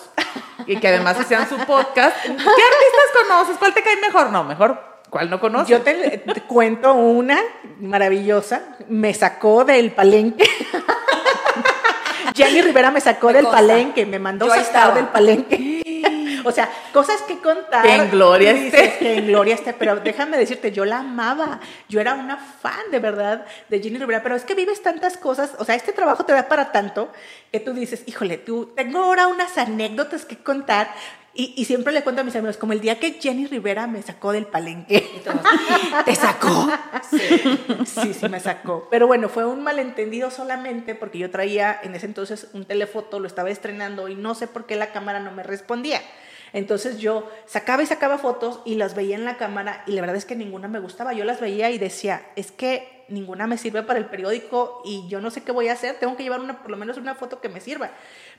[0.67, 2.15] y que además hacían su podcast?
[2.23, 3.57] ¿Qué artistas conoces?
[3.57, 4.29] ¿Cuál te cae mejor?
[4.29, 4.79] No, mejor,
[5.09, 5.69] ¿cuál no conoces?
[5.69, 7.39] Yo te, te cuento una
[7.79, 10.47] maravillosa, me sacó del palenque.
[12.35, 15.80] Jenny Rivera me sacó del palenque, me mandó sacar del palenque.
[16.43, 17.83] O sea, cosas que contar.
[17.83, 18.97] Que en gloria esté.
[18.99, 19.73] Que en gloria esté.
[19.73, 21.59] Pero déjame decirte, yo la amaba.
[21.89, 24.23] Yo era una fan de verdad de Jenny Rivera.
[24.23, 25.51] Pero es que vives tantas cosas.
[25.59, 27.11] O sea, este trabajo te da para tanto
[27.51, 30.89] que tú dices, híjole, tú tengo ahora unas anécdotas que contar.
[31.33, 34.01] Y, y siempre le cuento a mis amigos, como el día que Jenny Rivera me
[34.01, 35.09] sacó del palenque.
[35.15, 35.39] Y todos,
[36.05, 36.69] ¿Te sacó?
[37.09, 37.17] Sí.
[37.85, 38.87] Sí, sí me sacó.
[38.91, 43.27] Pero bueno, fue un malentendido solamente porque yo traía en ese entonces un telefoto, lo
[43.27, 46.01] estaba estrenando y no sé por qué la cámara no me respondía.
[46.53, 50.17] Entonces yo sacaba y sacaba fotos y las veía en la cámara y la verdad
[50.17, 51.13] es que ninguna me gustaba.
[51.13, 55.21] Yo las veía y decía, es que ninguna me sirve para el periódico y yo
[55.21, 57.41] no sé qué voy a hacer, tengo que llevar una, por lo menos una foto
[57.41, 57.91] que me sirva.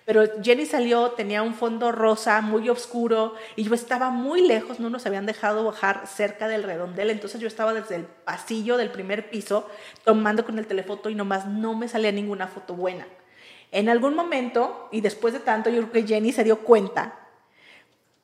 [0.04, 4.90] Pero Jenny salió, tenía un fondo rosa muy oscuro y yo estaba muy lejos, no
[4.90, 9.30] nos habían dejado bajar cerca del redondel, entonces yo estaba desde el pasillo del primer
[9.30, 9.68] piso
[10.04, 13.06] tomando con el telefoto y nomás no me salía ninguna foto buena.
[13.70, 17.21] En algún momento, y después de tanto, yo creo que Jenny se dio cuenta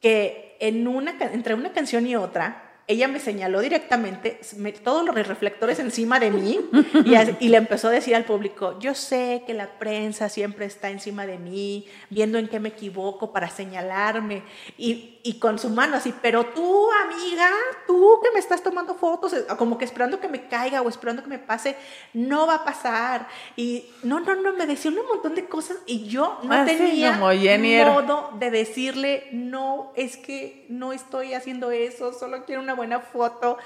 [0.00, 5.14] que en una, entre una canción y otra, ella me señaló directamente me- todos los
[5.14, 6.59] reflectores encima de mí
[7.05, 10.88] y, y le empezó a decir al público, yo sé que la prensa siempre está
[10.90, 14.42] encima de mí, viendo en qué me equivoco para señalarme
[14.77, 17.51] y, y con su mano así, pero tú amiga,
[17.87, 21.22] tú que me estás tomando fotos, eh, como que esperando que me caiga o esperando
[21.22, 21.77] que me pase,
[22.14, 23.29] no va a pasar.
[23.57, 27.12] Y no, no, no, me decía un montón de cosas y yo no Así tenía
[27.38, 27.92] Jenny era.
[27.92, 33.58] modo de decirle, no, es que no estoy haciendo eso, solo quiero una buena foto.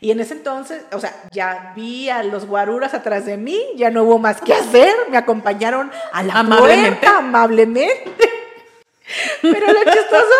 [0.00, 3.90] Y en ese entonces, o sea, ya vi a los guaruras atrás de mí, ya
[3.90, 6.90] no hubo más que hacer, me acompañaron a la Amablemente.
[6.90, 8.12] puerta amablemente.
[9.42, 10.34] Pero lo chistoso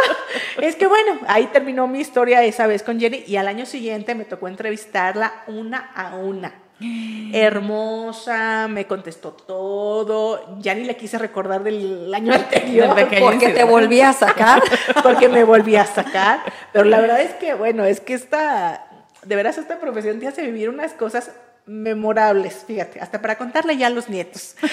[0.60, 4.14] es que, bueno, ahí terminó mi historia esa vez con Jenny y al año siguiente
[4.14, 6.63] me tocó entrevistarla una a una.
[7.32, 10.58] Hermosa, me contestó todo.
[10.60, 12.94] Ya ni le quise recordar del año anterior.
[13.20, 14.62] Porque te volví a sacar.
[15.02, 16.40] porque me volví a sacar.
[16.72, 18.86] Pero la verdad es que, bueno, es que esta,
[19.22, 21.30] de veras, esta profesión te hace vivir unas cosas
[21.66, 24.54] memorables, fíjate, hasta para contarle ya a los nietos.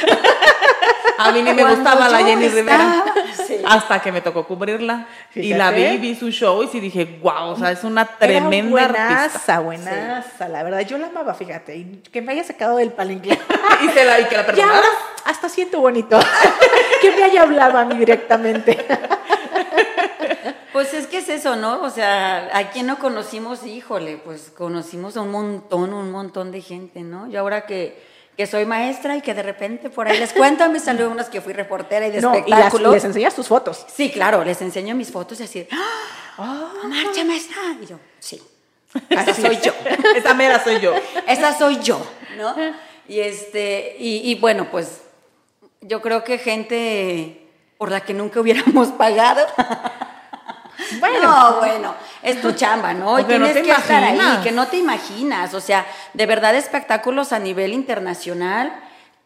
[1.24, 3.04] A mí ni me gustaba la Jenny estaba- Rivera.
[3.48, 3.58] Sí.
[3.66, 5.08] Hasta que me tocó cubrirla.
[5.36, 8.18] Y la vi, vi su show y sí dije, wow, o sea, es una Era
[8.18, 9.60] tremenda artista.
[9.60, 13.38] buenaza, buenaza, la verdad, yo la amaba, fíjate, y que me haya sacado del palenque.
[13.84, 14.82] Y, se la, y que la perdonara.
[15.26, 16.20] hasta siento bonito
[17.02, 18.78] que me haya hablado a mí directamente.
[20.74, 21.82] Pues es que es eso, ¿no?
[21.82, 23.66] O sea, ¿a quién no conocimos?
[23.66, 27.30] Híjole, pues conocimos a un montón, un montón de gente, ¿no?
[27.30, 28.02] Yo ahora que,
[28.38, 31.42] que soy maestra y que de repente por ahí les cuento, me salió unas que
[31.42, 33.86] fui reportera y de No, y las- les enseñas tus fotos.
[33.94, 36.72] Sí, claro, les enseño mis fotos y así, ¡ah!
[36.86, 37.58] ¡Marcha, maestra!
[37.82, 38.42] Y yo, sí,
[39.10, 39.74] esa soy yo.
[40.16, 40.94] Esa mera soy yo.
[41.28, 42.02] Esa soy yo,
[42.38, 42.56] ¿no?
[43.08, 45.02] Y este, y, y bueno, pues
[45.82, 49.46] yo creo que gente por la que nunca hubiéramos pagado.
[51.00, 51.22] Bueno.
[51.22, 53.20] no, bueno, es tu chamba, ¿no?
[53.20, 54.44] Y tienes que estar ahí, imaginas.
[54.44, 55.54] que no te imaginas.
[55.54, 58.74] O sea, de verdad espectáculos a nivel internacional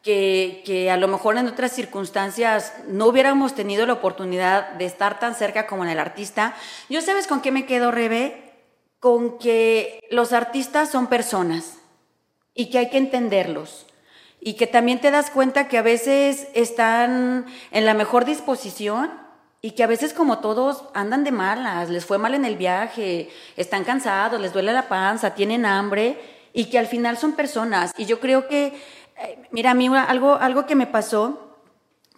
[0.04, 5.20] que, que a lo mejor en otras circunstancias no hubiéramos tenido la oportunidad de estar
[5.20, 6.54] tan cerca como en el artista.
[6.90, 8.54] Yo sabes con qué me quedo, Rebe,
[9.00, 11.78] con que los artistas son personas
[12.56, 13.86] y que hay que entenderlos.
[14.40, 19.25] Y que también te das cuenta que a veces están en la mejor disposición
[19.66, 23.30] y que a veces como todos andan de malas, les fue mal en el viaje,
[23.58, 26.20] están cansados, les duele la panza, tienen hambre
[26.54, 27.92] y que al final son personas.
[27.98, 28.68] Y yo creo que,
[29.18, 31.58] eh, mira, a mí algo, algo que me pasó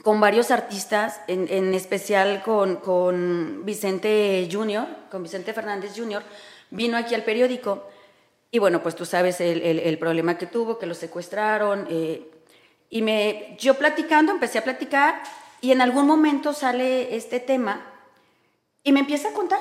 [0.04, 6.24] con varios artistas, en, en especial con, con Vicente Junior, con Vicente Fernández Junior,
[6.70, 7.88] vino aquí al periódico
[8.52, 11.88] y bueno, pues tú sabes el, el- el problema que tuvo, que lo secuestraron.
[11.90, 12.30] eh,
[12.90, 15.22] y me, yo platicando, empecé a platicar
[15.62, 17.94] y en algún momento sale este tema
[18.84, 19.60] y me empieza a contar,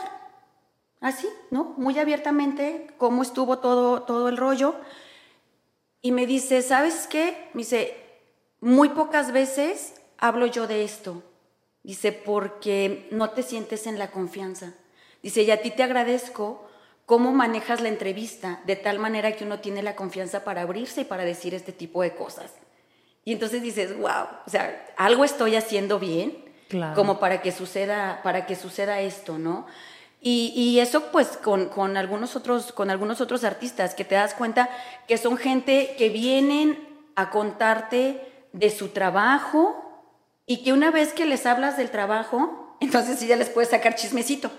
[1.00, 1.74] así, ¿no?
[1.76, 4.76] Muy abiertamente, cómo estuvo todo, todo el rollo.
[6.00, 7.48] Y me dice, ¿sabes qué?
[7.54, 7.96] Me dice,
[8.60, 11.22] muy pocas veces hablo yo de esto.
[11.82, 14.74] Dice, porque no te sientes en la confianza.
[15.22, 16.68] Dice, y a ti te agradezco
[17.06, 21.04] cómo manejas la entrevista de tal manera que uno tiene la confianza para abrirse y
[21.04, 22.52] para decir este tipo de cosas.
[23.26, 26.94] Y entonces dices, wow, o sea, algo estoy haciendo bien Claro.
[26.96, 29.66] como para que suceda, para que suceda esto, ¿no?
[30.20, 34.32] Y, y eso pues con, con algunos otros, con algunos otros artistas que te das
[34.34, 34.68] cuenta
[35.06, 36.76] que son gente que vienen
[37.14, 38.20] a contarte
[38.52, 39.82] de su trabajo
[40.46, 43.94] y que una vez que les hablas del trabajo, entonces sí ya les puedes sacar
[43.94, 44.50] chismecito.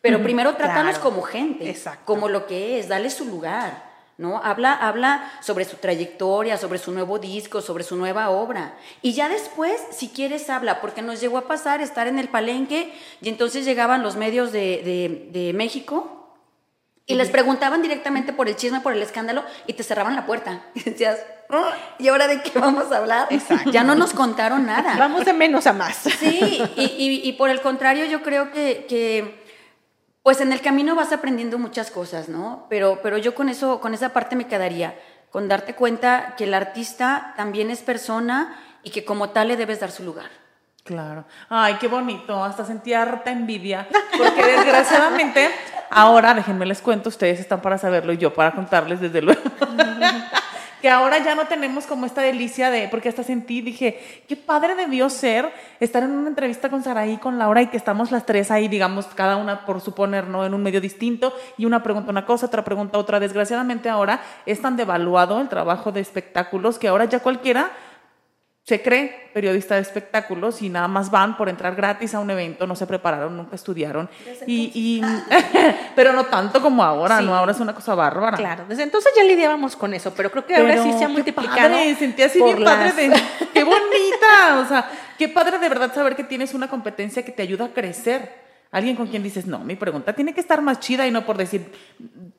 [0.00, 1.10] Pero primero trátalos claro.
[1.10, 2.02] como gente, Exacto.
[2.06, 3.85] como lo que es, dale su lugar,
[4.18, 4.38] ¿no?
[4.42, 8.74] Habla, habla sobre su trayectoria, sobre su nuevo disco, sobre su nueva obra.
[9.02, 12.92] Y ya después, si quieres, habla, porque nos llegó a pasar estar en el palenque
[13.20, 16.12] y entonces llegaban los medios de, de- de México
[17.08, 20.62] y les preguntaban directamente por el chisme, por el escándalo y te cerraban la puerta.
[20.74, 21.18] Y decías,
[21.50, 23.28] "Ah, ¿y ahora de qué vamos a hablar?
[23.30, 23.70] Exacto.
[23.70, 24.96] Ya no nos contaron nada.
[24.98, 25.94] Vamos de menos a más.
[25.96, 29.45] Sí, y, y- y por el contrario, yo creo que, que,
[30.26, 32.66] pues en el camino vas aprendiendo muchas cosas, ¿no?
[32.68, 34.98] Pero, pero yo con eso, con esa parte me quedaría,
[35.30, 39.78] con darte cuenta que el artista también es persona y que como tal le debes
[39.78, 40.26] dar su lugar.
[40.82, 41.26] Claro.
[41.48, 42.42] Ay, qué bonito.
[42.42, 43.86] Hasta sentí harta envidia.
[44.18, 45.48] Porque desgraciadamente,
[45.90, 49.42] ahora, déjenme les cuento, ustedes están para saberlo y yo para contarles desde luego.
[50.86, 54.76] que ahora ya no tenemos como esta delicia de, porque hasta sentí, dije, qué padre
[54.76, 58.52] debió ser estar en una entrevista con Saraí, con Laura y que estamos las tres
[58.52, 60.46] ahí, digamos, cada una por suponer, ¿no?
[60.46, 63.18] En un medio distinto y una pregunta una cosa, otra pregunta otra.
[63.18, 67.72] Desgraciadamente ahora es tan devaluado el trabajo de espectáculos que ahora ya cualquiera
[68.66, 72.66] se cree periodista de espectáculos y nada más van por entrar gratis a un evento,
[72.66, 74.08] no se prepararon, nunca estudiaron.
[74.46, 75.02] Y, y-
[75.94, 77.26] pero no tanto como ahora, Sí.
[77.26, 77.36] ¿no?
[77.36, 78.36] Ahora es una cosa bárbara.
[78.36, 81.08] Claro, desde entonces ya lidiábamos con eso, pero creo que ahora Pero sí se ha
[81.08, 81.56] multiplicado.
[81.56, 83.12] Padre, sentí así bien padre las- de,
[83.54, 87.42] qué bonita, o sea, qué padre de verdad saber que tienes una competencia que te
[87.42, 88.45] ayuda a crecer.
[88.72, 91.36] Alguien con quien dices, no, mi pregunta tiene que estar más chida y no por
[91.36, 91.72] decir,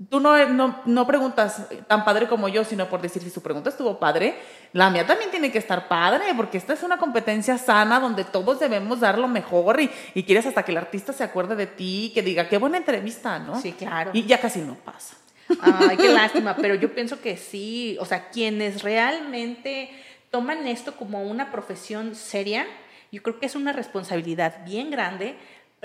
[0.10, 3.70] tú no, no, no preguntas tan padre como yo, sino por decir si su pregunta
[3.70, 4.38] estuvo padre,
[4.74, 8.60] la mía también tiene que estar padre, porque esta es una competencia sana donde todos
[8.60, 12.12] debemos dar lo mejor y, y quieres hasta que el artista se acuerde de ti,
[12.14, 13.60] que diga, qué buena entrevista, ¿no?
[13.60, 14.12] Sí, claro.
[14.14, 15.16] Y ya casi no pasa.
[15.62, 19.90] Ay, qué lástima, pero yo pienso que sí, o sea, quienes realmente
[20.30, 22.66] toman esto como una profesión seria,
[23.12, 25.38] yo creo que es una responsabilidad bien grande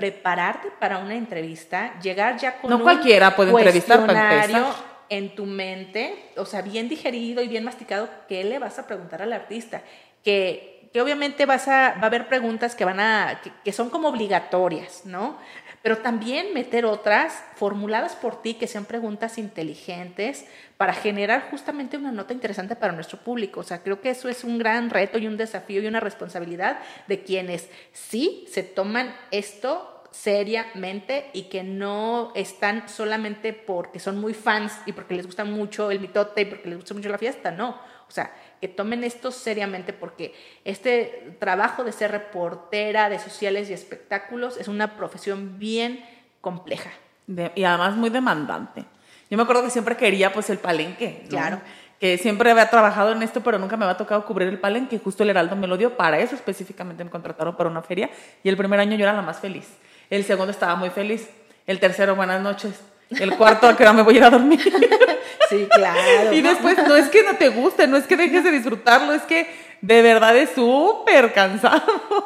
[0.03, 4.75] prepararte para una entrevista, llegar ya con No un cualquiera puede entrevistar, para
[5.09, 9.23] en tu mente, o sea, bien digerido y bien masticado, ¿qué le vas a preguntar
[9.23, 9.83] al artista?
[10.25, 13.91] Que, que obviamente vas a, va a haber preguntas que van a, que, que son
[13.91, 15.39] como obligatorias, ¿no?
[15.83, 20.47] Pero también meter otras formuladas por ti que sean preguntas inteligentes
[20.77, 23.61] para generar justamente una nota interesante para nuestro público.
[23.61, 26.81] O sea, creo que eso es un gran reto y un desafío y una responsabilidad
[27.07, 34.35] de quienes sí se toman esto seriamente y que no están solamente porque son muy
[34.35, 37.51] fans y porque les gusta mucho el mitote y porque les gusta mucho la fiesta,
[37.51, 37.71] no.
[38.09, 40.35] O sea, que tomen esto seriamente porque
[40.65, 46.05] este trabajo de ser reportera de sociales y espectáculos es una profesión bien
[46.41, 46.91] compleja.
[47.27, 48.85] De- y además muy demandante.
[49.31, 51.21] Yo me acuerdo que siempre quería pues el palenque.
[51.25, 51.29] ¿no?
[51.31, 51.61] Claro.
[51.99, 54.99] Que siempre había trabajado en esto, pero nunca me había tocado cubrir el palenque.
[54.99, 55.97] Justo el Heraldo me lo dio.
[55.97, 58.11] Para eso específicamente me contrataron para una feria.
[58.43, 59.69] Y el primer año yo era la más feliz.
[60.13, 61.27] El segundo estaba muy feliz.
[61.67, 62.75] El tercero, buenas noches.
[63.09, 64.61] El cuarto, a qué hora me voy a ir a dormir.
[65.49, 66.33] Sí, claro.
[66.33, 69.21] y después, no es que no te guste, no es que dejes de disfrutarlo, es
[69.23, 69.47] que
[69.83, 71.83] de verdad es súper cansado.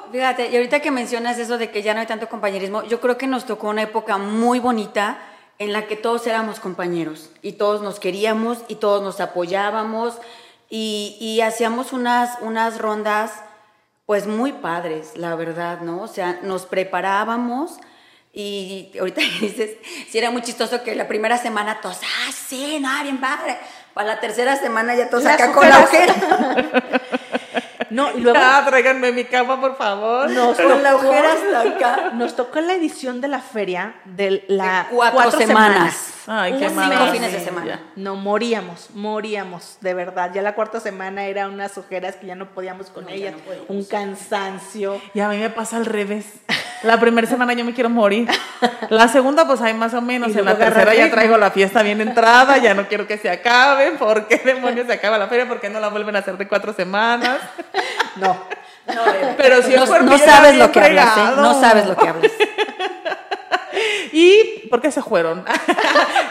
[0.12, 3.18] Fíjate, y ahorita que mencionas eso de que ya no hay tanto compañerismo, yo creo
[3.18, 5.18] que nos tocó una época muy bonita
[5.58, 10.18] en la que todos éramos compañeros y todos nos queríamos y todos nos apoyábamos
[10.70, 13.32] y, y hacíamos unas, unas rondas
[14.06, 16.00] pues muy padres, la verdad, ¿no?
[16.02, 17.78] O sea, nos preparábamos
[18.32, 19.76] y ahorita dices,
[20.08, 23.58] sí era muy chistoso que la primera semana todos, ah, sí, no, bien padre.
[23.94, 26.14] Para la tercera semana ya todos acá con la ojera.
[27.90, 30.28] No, y luego Ah, tráiganme mi cama, por favor.
[30.30, 32.10] nos Con la tocó- ojera hasta acá.
[32.14, 36.14] Nos tocó la edición de la feria de la De cuatro semanas.
[36.26, 36.68] Ay, qué.
[36.68, 37.80] Cinco fines de semana.
[37.94, 40.32] No, moríamos, moríamos, de verdad.
[40.34, 43.38] Ya la cuarta semana era unas ojeras que ya no podíamos con No, ellas, no
[43.38, 43.70] podíamos.
[43.70, 45.00] un cansancio.
[45.14, 46.26] Y a mí me pasa al revés.
[46.86, 48.28] La primera semana yo me quiero morir.
[48.90, 50.34] La segunda, pues hay más o menos.
[50.36, 53.92] En la tercera ya traigo la fiesta bien entrada, ya no quiero que se acabe.
[53.92, 55.48] ¿Por qué demonios se acaba la feria?
[55.48, 57.40] ¿Por qué no la vuelven a hacer de cuatro semanas?
[58.16, 58.36] No.
[59.36, 61.32] Pero si no, no sabes lo que hablas, ¿eh?
[61.36, 62.32] No sabes lo que hablas.
[64.12, 65.44] ¿Y por qué se fueron?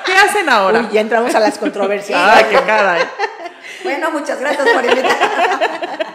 [0.06, 0.80] ¿Qué hacen ahora?
[0.80, 2.20] Uy, ya entramos a las controversias.
[2.20, 3.04] Ay, qué caray.
[3.84, 6.15] Bueno, muchas gracias por invitar.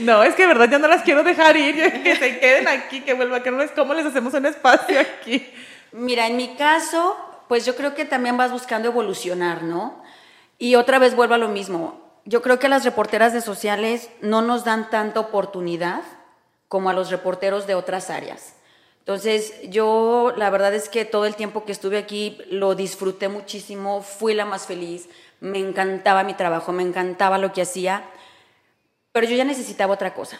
[0.00, 2.02] No, es que de verdad ya no las quiero dejar ir.
[2.02, 5.46] Que se queden aquí, que vuelvan, que no les, ¿cómo les hacemos un espacio aquí?
[5.92, 7.16] Mira, en mi caso,
[7.48, 10.02] pues yo creo que también vas buscando evolucionar, ¿no?
[10.58, 12.00] Y otra vez vuelvo a lo mismo.
[12.24, 16.02] Yo creo que las reporteras de sociales no nos dan tanta oportunidad
[16.68, 18.54] como a los reporteros de otras áreas.
[18.98, 24.02] Entonces, yo la verdad es que todo el tiempo que estuve aquí lo disfruté muchísimo,
[24.02, 25.08] fui la más feliz,
[25.40, 28.04] me encantaba mi trabajo, me encantaba lo que hacía,
[29.18, 30.38] pero yo ya necesitaba otra cosa.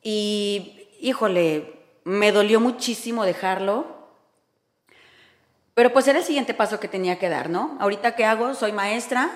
[0.00, 3.84] Y, híjole, me dolió muchísimo dejarlo,
[5.74, 7.76] pero pues era el siguiente paso que tenía que dar, ¿no?
[7.80, 9.28] Ahorita qué hago, soy maestra.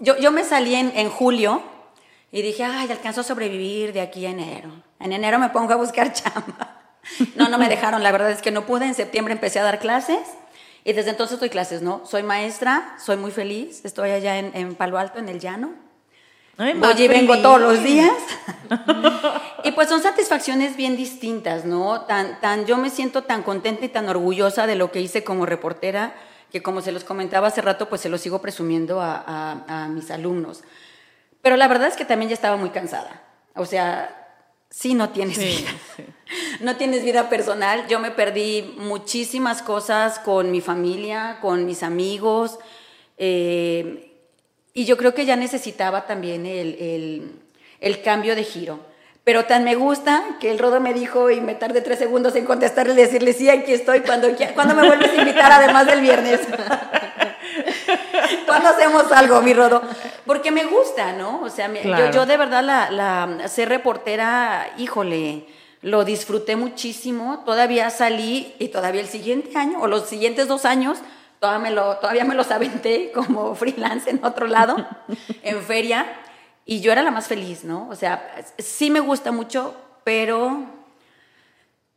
[0.00, 1.62] Yo, yo me salí en, en julio
[2.32, 4.70] y dije, ay, alcanzo a sobrevivir de aquí a enero.
[5.00, 6.94] En enero me pongo a buscar chamba.
[7.36, 8.86] No, no me dejaron, la verdad es que no pude.
[8.86, 10.26] En septiembre empecé a dar clases
[10.82, 12.06] y desde entonces doy clases, ¿no?
[12.06, 15.87] Soy maestra, soy muy feliz, estoy allá en, en Palo Alto, en el llano.
[16.58, 18.12] Voy y vengo todos los días.
[19.64, 22.00] y pues son satisfacciones bien distintas, ¿no?
[22.02, 25.46] Tan, tan, yo me siento tan contenta y tan orgullosa de lo que hice como
[25.46, 26.14] reportera,
[26.50, 29.88] que como se los comentaba hace rato, pues se lo sigo presumiendo a, a- a
[29.88, 30.62] mis alumnos.
[31.42, 33.22] Pero la verdad es que también ya estaba muy cansada.
[33.54, 34.14] O sea,
[34.68, 35.70] sí no tienes Sí, vida.
[35.96, 36.04] sí.
[36.60, 37.86] No tienes vida personal.
[37.88, 42.58] Yo me perdí muchísimas cosas con mi familia, con mis amigos.
[43.16, 44.07] eh,
[44.80, 47.32] y yo creo que ya necesitaba también el, el-
[47.80, 48.78] el cambio de giro.
[49.24, 52.44] Pero tan me gusta que el Rodo me dijo y me tardé tres segundos en
[52.44, 56.40] contestarle y decirle, sí, aquí estoy, cuando, cuando me vuelves a invitar, además del viernes.
[58.46, 59.82] cuando hacemos algo, mi Rodo.
[60.26, 61.42] Porque me gusta, ¿no?
[61.42, 62.06] O sea, me- Claro.
[62.06, 65.46] yo, yo de verdad la, la- ser reportera, híjole,
[65.82, 67.42] lo disfruté muchísimo.
[67.44, 70.98] Todavía salí y todavía el siguiente año o los siguientes dos años
[71.40, 74.76] todavía me, lo, todavía me los aventé como freelance en otro lado,
[75.42, 76.06] en feria.
[76.64, 77.88] Y yo era la más feliz, ¿no?
[77.88, 79.74] O sea, sí me gusta mucho,
[80.04, 80.64] pero,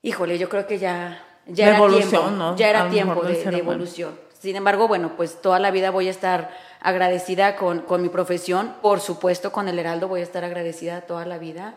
[0.02, 2.56] híjole, yo creo que ya, ya era tiempo, ¿no?
[2.56, 4.18] ya era tiempo de, evolución.
[4.40, 8.74] Sin embargo, bueno, pues toda la vida voy a estar agradecida con, con mi profesión,
[8.82, 11.76] por supuesto con el Heraldo voy a estar agradecida toda la vida.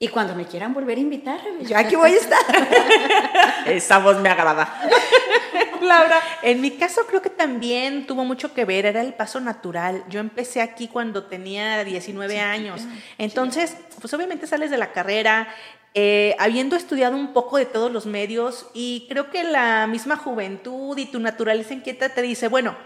[0.00, 2.38] Y cuando me quieran volver a invitar, yo aquí voy a estar.
[3.66, 4.80] Esa voz me agrada.
[5.82, 10.04] Laura, en mi caso creo que también tuvo mucho que ver, era el paso natural.
[10.08, 12.82] Yo empecé aquí cuando tenía 19 años.
[13.16, 15.48] Entonces, pues obviamente sales de la carrera,
[15.94, 20.96] eh, habiendo estudiado un poco de todos los medios y creo que la misma juventud
[20.96, 22.76] y tu naturaleza inquieta te dice, bueno,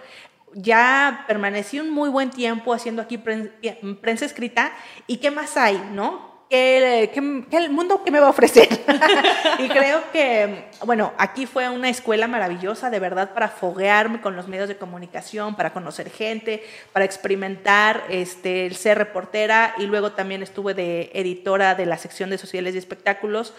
[0.54, 4.72] ya permanecí un muy buen tiempo haciendo aquí prensa escrita.
[5.06, 6.32] ¿Y qué más hay, no?
[6.53, 7.11] ¿Qué,
[7.53, 8.68] el mundo qué me va a ofrecer?
[9.59, 14.48] y creo que, bueno, aquí fue una escuela maravillosa, de verdad, para foguearme con los
[14.48, 20.42] medios de comunicación, para conocer gente, para experimentar este, el ser reportera y luego también
[20.42, 23.55] estuve de editora de la sección de sociales y espectáculos.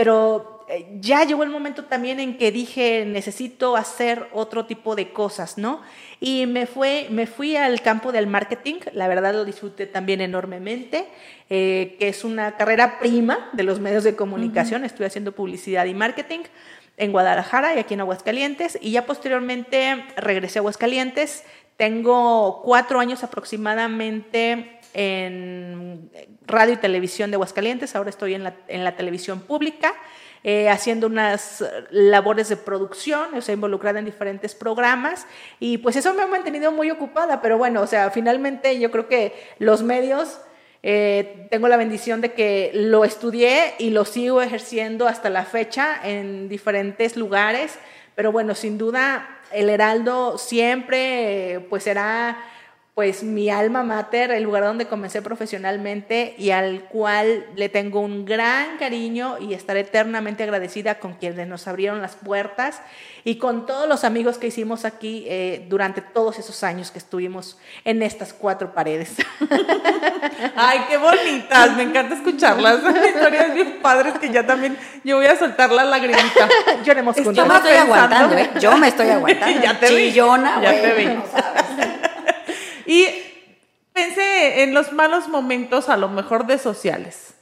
[0.00, 5.12] Pero eh, ya llegó el momento también en que dije, necesito hacer otro tipo de
[5.12, 5.82] cosas, ¿no?
[6.20, 11.06] Y me, fue, me fui al campo del marketing, la verdad lo disfruté también enormemente,
[11.50, 15.92] eh, que es una carrera prima de los medios de comunicación, estuve haciendo publicidad y
[15.92, 16.44] marketing
[16.96, 21.44] en Guadalajara y aquí en Aguascalientes, y ya posteriormente regresé a Aguascalientes,
[21.76, 26.10] tengo cuatro años aproximadamente en
[26.46, 29.94] radio y televisión de Aguascalientes, ahora estoy en la, en la televisión pública.
[30.42, 35.26] Eh, haciendo unas labores de producción, o sea, involucrada en diferentes programas
[35.58, 39.06] y pues eso me ha mantenido muy ocupada, pero bueno, o sea, finalmente yo creo
[39.06, 40.40] que los medios,
[40.82, 46.00] eh, tengo la bendición de que lo estudié y lo sigo ejerciendo hasta la fecha
[46.04, 47.78] en diferentes lugares,
[48.14, 52.38] pero bueno, sin duda el Heraldo siempre pues será
[52.94, 58.24] pues mi alma mater, el lugar donde comencé profesionalmente y al cual le tengo un
[58.24, 62.82] gran cariño y estaré eternamente agradecida con quienes nos abrieron las puertas
[63.24, 67.58] y con todos los amigos que hicimos aquí eh, durante todos esos años que estuvimos
[67.84, 69.14] en estas cuatro paredes.
[70.56, 72.80] Ay, qué bonitas, me encanta escucharlas,
[73.14, 76.48] historias bien padres que ya también yo voy a soltar la lagrimita.
[76.84, 77.36] Lloremos juntos.
[77.36, 78.50] Yo me estoy aguantando, ¿eh?
[78.60, 79.62] Yo me estoy aguantando.
[79.62, 81.08] ya te Chillona, ya te vi.
[82.90, 83.06] Y
[83.92, 87.34] pensé en los malos momentos a lo mejor de sociales.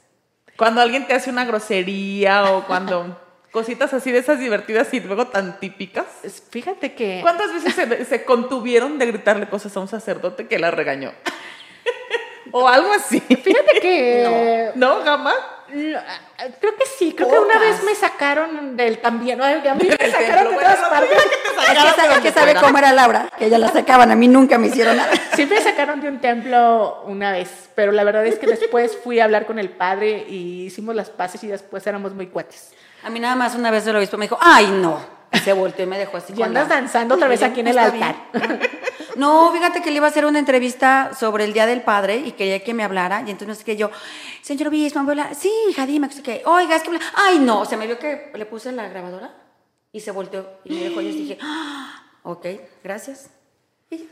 [0.55, 3.19] Cuando alguien te hace una grosería o cuando
[3.51, 6.05] cositas así de esas divertidas y luego tan típicas.
[6.51, 7.21] Fíjate que...
[7.23, 11.13] ¿Cuántas veces se, se contuvieron de gritarle cosas a un sacerdote que la regañó?
[12.51, 13.19] o algo así.
[13.19, 14.71] Fíjate que...
[14.75, 15.33] No, jamás.
[15.69, 20.53] Creo que sí, creo que una vez me sacaron del también, a mí me sacaron
[20.53, 21.17] de todas partes.
[22.11, 24.97] Es que sabe cómo era Laura, que ella la sacaban, a mí nunca me hicieron
[24.97, 25.11] nada.
[25.35, 29.19] Sí me sacaron de un templo una vez, pero la verdad es que después fui
[29.19, 32.73] a hablar con el padre y hicimos las paces y después éramos muy cuates.
[33.03, 34.99] A mí nada más una vez el obispo me dijo, ay no,
[35.43, 36.33] se volteó y me dejó así.
[36.35, 38.15] Y andas danzando otra vez aquí en el altar.
[39.15, 42.31] No, fíjate que le iba a hacer una entrevista sobre el Día del Padre y
[42.33, 43.23] quería que me hablara.
[43.25, 43.89] Y entonces no sé qué yo,
[44.41, 45.35] señor obispo, ¿me hablar?
[45.35, 46.99] Sí, hija, dime, que, oiga, es que me...
[47.15, 49.33] Ay, no, o sea, me vio que le puse la grabadora
[49.91, 51.01] y se volteó y me dejó.
[51.01, 52.45] Y yo dije, ah, ok,
[52.83, 53.29] gracias.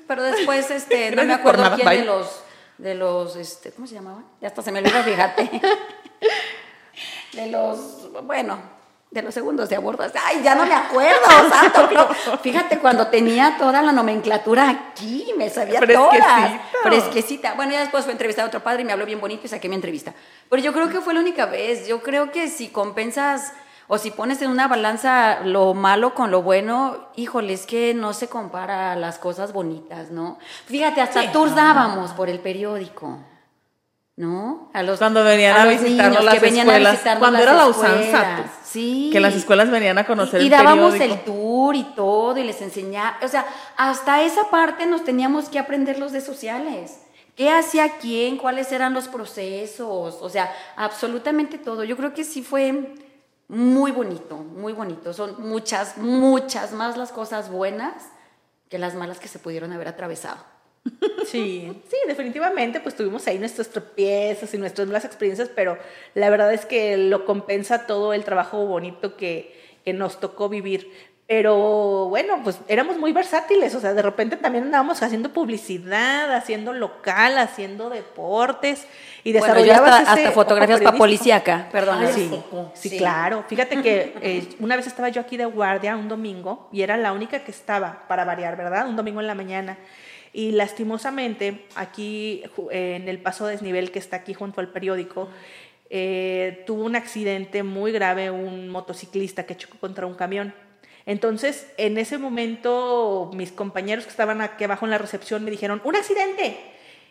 [0.07, 2.43] pero después, este, no me acuerdo quién de los,
[2.77, 4.25] de los, este, ¿cómo se llamaban?
[4.41, 5.61] Ya hasta se me olvidó, fíjate.
[7.33, 8.76] de los, bueno,
[9.09, 10.03] de los segundos de aborto.
[10.25, 12.09] Ay, ya no me acuerdo, santo.
[12.41, 16.59] Fíjate, cuando tenía toda la nomenclatura aquí, me sabía todas.
[16.83, 17.53] Fresquecita.
[17.53, 19.69] Bueno, ya después fue entrevistar a otro padre y me habló bien bonito y saqué
[19.69, 20.13] mi entrevista.
[20.49, 21.87] Pero yo creo que fue la única vez.
[21.87, 23.53] Yo creo que si compensas
[23.87, 28.13] o si pones en una balanza lo malo con lo bueno, híjole, es que no
[28.13, 30.37] se compara las cosas bonitas, ¿no?
[30.65, 33.17] Fíjate, hasta tours dábamos por el periódico.
[34.17, 34.71] ¿No?
[34.73, 39.35] A los cuando venían a, visitarnos las escuelas, cuando era la usanza, sí, que las
[39.35, 43.27] escuelas venían a conocer y, y dábamos el tour y todo y les enseñaba, o
[43.27, 43.45] sea,
[43.77, 46.99] hasta esa parte nos teníamos que aprender los de sociales.
[47.35, 48.37] ¿Qué hacía quién?
[48.37, 50.17] ¿Cuáles eran los procesos?
[50.21, 51.83] O sea, absolutamente todo.
[51.83, 52.95] Yo creo que sí fue
[53.47, 55.13] muy bonito, muy bonito.
[55.13, 57.93] Son muchas, muchas más las cosas buenas
[58.69, 60.37] que las malas que se pudieron haber atravesado.
[61.25, 65.77] Sí, sí, definitivamente, pues tuvimos ahí nuestros tropiezos y nuestras malas experiencias, pero
[66.13, 70.91] la verdad es que lo compensa todo el trabajo bonito que, que nos tocó vivir.
[71.27, 76.71] Pero bueno, pues éramos muy versátiles, o sea, de repente también andábamos haciendo publicidad, haciendo
[76.71, 78.87] local, haciendo deportes
[79.25, 82.07] y desarrollabas hasta, fotografías para policíaca, perdón.
[82.13, 82.31] sí,
[82.75, 83.43] sí, claro.
[83.45, 87.11] Fíjate que eh, una vez estaba yo aquí de guardia un domingo y era la
[87.11, 88.87] única que estaba para variar, ¿verdad?
[88.87, 89.77] Un domingo en la mañana.
[90.37, 95.29] Y lastimosamente, aquí en el paso desnivel que está aquí junto al periódico,
[95.89, 100.53] eh, tuvo un accidente muy grave un motociclista que chocó contra un camión.
[101.07, 105.81] Entonces, en ese momento, mis compañeros que estaban aquí abajo en la recepción me dijeron,
[105.83, 106.55] ¡un accidente!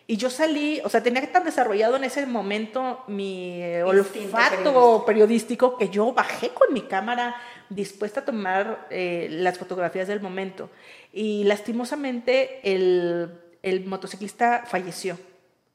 [0.06, 5.76] Y yo salí, o sea, tenía que estar desarrollado en ese momento mi olfato periodístico.
[5.76, 7.34] que yo bajé con mi cámara
[7.68, 10.70] dispuesta a tomar eh, las fotografías del momento.
[11.16, 15.18] Y lastimosamente el, el motociclista falleció.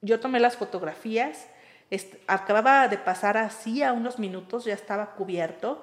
[0.02, 1.48] Yo tomé las fotografías,
[2.28, 5.82] acababa de pasar así a unos minutos, ya estaba cubierto.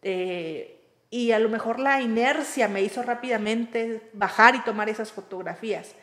[0.00, 0.80] Eh,
[1.10, 5.94] y a lo mejor la inercia me hizo rápidamente bajar y tomar esas fotografías.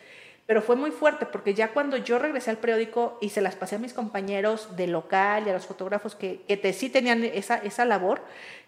[0.45, 3.77] Pero fue muy fuerte porque ya cuando yo regresé al periódico y se las pasé
[3.77, 7.85] a mis compañeros de local y a los fotógrafos que, que sí tenían esa, esa
[7.85, 8.21] labor,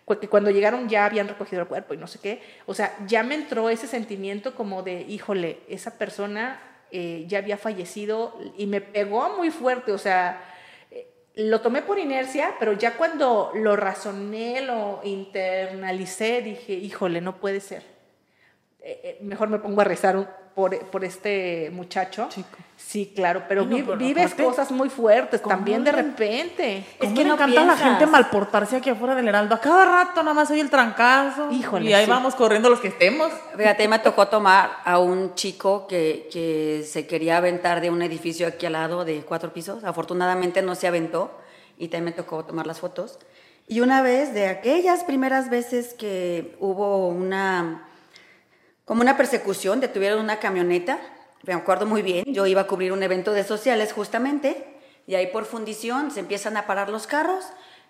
[0.06, 3.24] porque cuando llegaron ya habían recogido el cuerpo y no sé qué, o sea, ya
[3.24, 6.62] me entró ese sentimiento como de, híjole, esa persona
[6.92, 10.42] eh, ya había fallecido y me pegó muy fuerte, o sea,
[10.92, 17.38] eh, lo tomé por inercia, pero ya cuando lo razoné, lo internalicé, dije, híjole, no
[17.38, 17.84] puede ser.
[18.80, 22.28] Eh, mejor me pongo a rezar un, por, por este muchacho.
[22.30, 22.48] Chico.
[22.78, 26.78] Sí, claro, pero, no, vi- pero vives aparte, cosas muy fuertes ¿cómo también de repente.
[26.80, 27.90] Es ¿Cómo que le no encanta a la piensas.
[27.90, 29.56] gente malportarse aquí afuera del Heraldo?
[29.56, 31.50] A cada rato nada más oye el trancazo.
[31.52, 32.12] Híjole, Y ahí sí.
[32.12, 33.32] vamos corriendo los que estemos.
[33.58, 38.48] Fíjate, me tocó tomar a un chico que, que se quería aventar de un edificio
[38.48, 39.84] aquí al lado de cuatro pisos.
[39.84, 41.32] Afortunadamente no se aventó
[41.78, 43.20] y también me tocó tomar las fotos.
[43.68, 47.88] Y una vez, de aquellas primeras veces que hubo una,
[48.86, 51.00] como una persecución, detuvieron una camioneta,
[51.44, 54.78] me acuerdo muy bien, yo iba a cubrir un evento de sociales justamente,
[55.08, 57.46] y ahí por fundición se empiezan a parar los carros,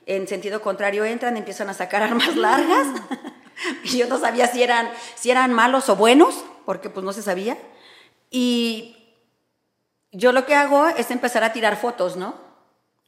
[0.05, 2.87] en sentido contrario entran, empiezan a sacar armas largas,
[3.83, 7.21] y yo no sabía si eran, si eran malos o buenos, porque pues no se
[7.21, 7.57] sabía,
[8.31, 8.95] y
[10.11, 12.44] yo lo que hago es empezar a tirar fotos, ¿no?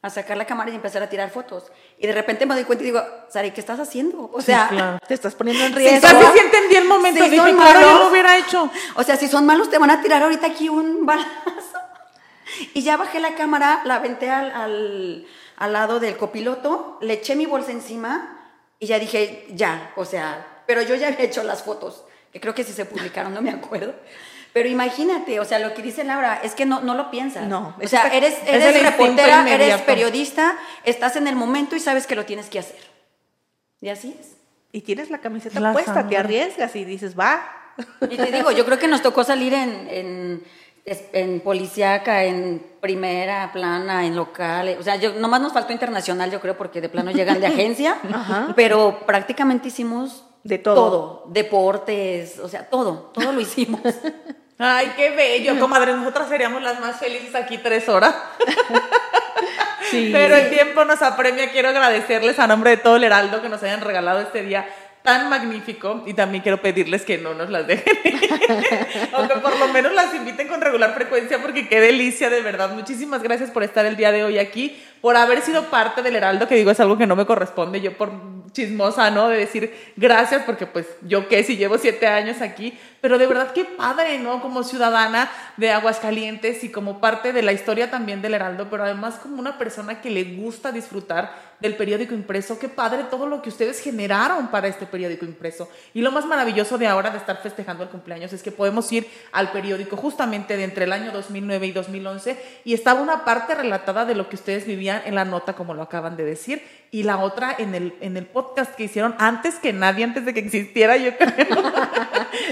[0.00, 1.64] A sacar la cámara y empezar a tirar fotos.
[1.98, 4.30] Y de repente me doy cuenta y digo, Sari, ¿qué estás haciendo?
[4.32, 4.98] O sea, claro.
[5.08, 6.00] Te estás poniendo en Sí, riesgo.
[6.08, 7.24] Casi sí entendí el momento.
[7.24, 8.70] Sí, Dije, claro, yo lo hubiera hecho.
[8.94, 11.28] O sea, si son malos, te van a tirar ahorita aquí un balazo.
[12.74, 15.26] Y ya bajé la cámara, la aventé al, al,
[15.56, 18.36] al lado del copiloto, le eché mi bolsa encima
[18.78, 22.54] y ya dije, ya, o sea, pero yo ya había hecho las fotos, que creo
[22.54, 23.94] que sí se publicaron, no me acuerdo.
[24.52, 27.46] Pero imagínate, o sea, lo que dice Laura es que no, no lo piensas.
[27.46, 32.06] No, o sea, eres, es eres reportera, eres periodista, estás en el momento y sabes
[32.06, 32.80] que lo tienes que hacer.
[33.80, 34.36] Y así es.
[34.72, 36.10] Y tienes la camiseta La puesta, sangre.
[36.10, 37.42] te arriesgas y dices, va.
[38.10, 40.44] Y te digo, yo creo que nos tocó salir en, en,
[40.84, 44.76] en policíaca, en primera plana, en local.
[44.78, 47.98] O sea, yo, nomás nos faltó internacional, yo creo, porque de plano llegan de agencia.
[48.12, 48.52] Ajá.
[48.56, 50.74] Pero prácticamente hicimos De todo.
[50.74, 51.24] Todo.
[51.28, 53.10] Deportes, o sea, todo.
[53.12, 53.80] Todo lo hicimos.
[54.58, 55.92] Ay, qué bello, comadre.
[55.92, 58.14] Nosotras seríamos las más felices aquí tres horas.
[59.90, 60.10] Sí.
[60.12, 61.50] Pero el tiempo nos apremia.
[61.50, 64.68] Quiero agradecerles a nombre de todo el Heraldo que nos hayan regalado este día
[65.02, 67.96] tan magnífico y también quiero pedirles que no nos las dejen
[69.14, 72.74] o que por lo menos las inviten con regular frecuencia porque qué delicia de verdad
[72.74, 76.46] muchísimas gracias por estar el día de hoy aquí por haber sido parte del Heraldo
[76.46, 78.10] que digo es algo que no me corresponde yo por
[78.58, 83.16] chismosa no de decir gracias porque pues yo qué si llevo siete años aquí pero
[83.16, 87.88] de verdad qué padre no como ciudadana de Aguascalientes y como parte de la historia
[87.88, 92.58] también del Heraldo pero además como una persona que le gusta disfrutar del periódico impreso.
[92.58, 95.68] Qué padre todo lo que ustedes generaron para este periódico impreso.
[95.92, 99.08] Y lo más maravilloso de ahora de estar festejando el cumpleaños es que podemos ir
[99.32, 104.04] al periódico justamente de entre el año 2009 y 2011 y estaba una parte relatada
[104.04, 107.18] de lo que ustedes vivían en la nota, como lo acaban de decir, y la
[107.18, 110.96] otra en el, en el podcast que hicieron antes que nadie, antes de que existiera,
[110.96, 111.46] yo creo,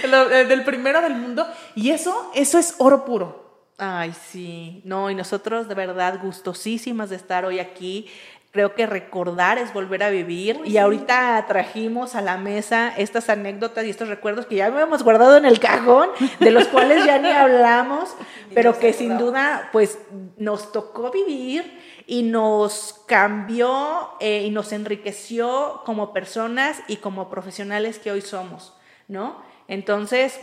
[0.30, 1.46] eh, del primero del mundo.
[1.74, 3.46] Y eso, eso es oro puro.
[3.78, 4.80] Ay, sí.
[4.84, 8.06] No, y nosotros de verdad gustosísimas de estar hoy aquí.
[8.52, 10.58] Creo que recordar es volver a vivir.
[10.64, 15.36] y ahorita trajimos a la mesa estas anécdotas y estos recuerdos que ya habíamos guardado
[15.36, 16.08] en el cajón,
[16.40, 18.14] de los cuales ya ni hablamos,
[18.54, 19.98] pero que sin duda, pues
[20.38, 21.70] nos tocó vivir
[22.06, 28.74] y nos cambió eh, y nos enriqueció como personas y como profesionales que hoy somos,
[29.08, 29.42] ¿no?
[29.66, 30.38] Entonces,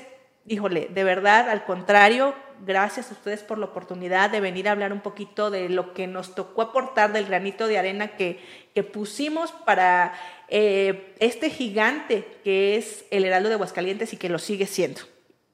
[0.45, 2.35] híjole, de verdad, al contrario,
[2.65, 6.05] gracias a ustedes por la oportunidad de venir a hablar un poquito de lo que
[6.05, 8.39] nos tocó aportar del granito de arena que,
[8.73, 10.13] que pusimos para
[10.49, 15.01] eh, este gigante que es el Heraldo de Aguascalientes y que lo sigue siendo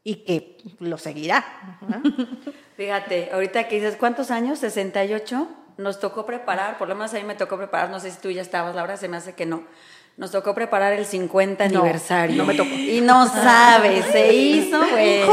[0.04, 1.46] y que lo seguirá.
[2.78, 4.60] Fíjate, ahorita que dices, ¿cuántos años?
[4.60, 5.59] 68.
[5.80, 8.30] Nos tocó preparar, por lo menos a mí me tocó preparar, no sé si tú
[8.30, 9.64] ya estabas, Laura, se me hace que no.
[10.18, 12.36] Nos tocó preparar el 50 No, aniversario.
[12.36, 12.70] no me tocó.
[12.70, 15.24] Y no sabes, se hizo, güey.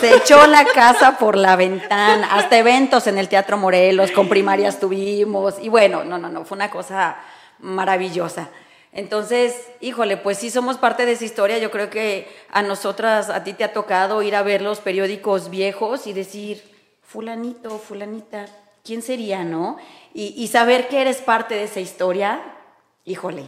[0.00, 4.80] Se echó la casa por la ventana, hasta eventos en el Teatro Morelos, con primarias
[4.80, 7.18] tuvimos, y bueno, no, no, no, fue una cosa
[7.58, 8.48] maravillosa.
[8.92, 11.58] Entonces, híjole, pues sí somos parte de esa historia.
[11.58, 15.50] Yo creo que a nosotras, a ti te ha tocado ir a ver los periódicos
[15.50, 16.64] viejos y decir,
[17.02, 18.46] fulanito, fulanita,
[18.88, 19.76] ¿quién sería, no?
[20.14, 22.40] Y, y saber que eres parte de esa historia,
[23.04, 23.44] híjole,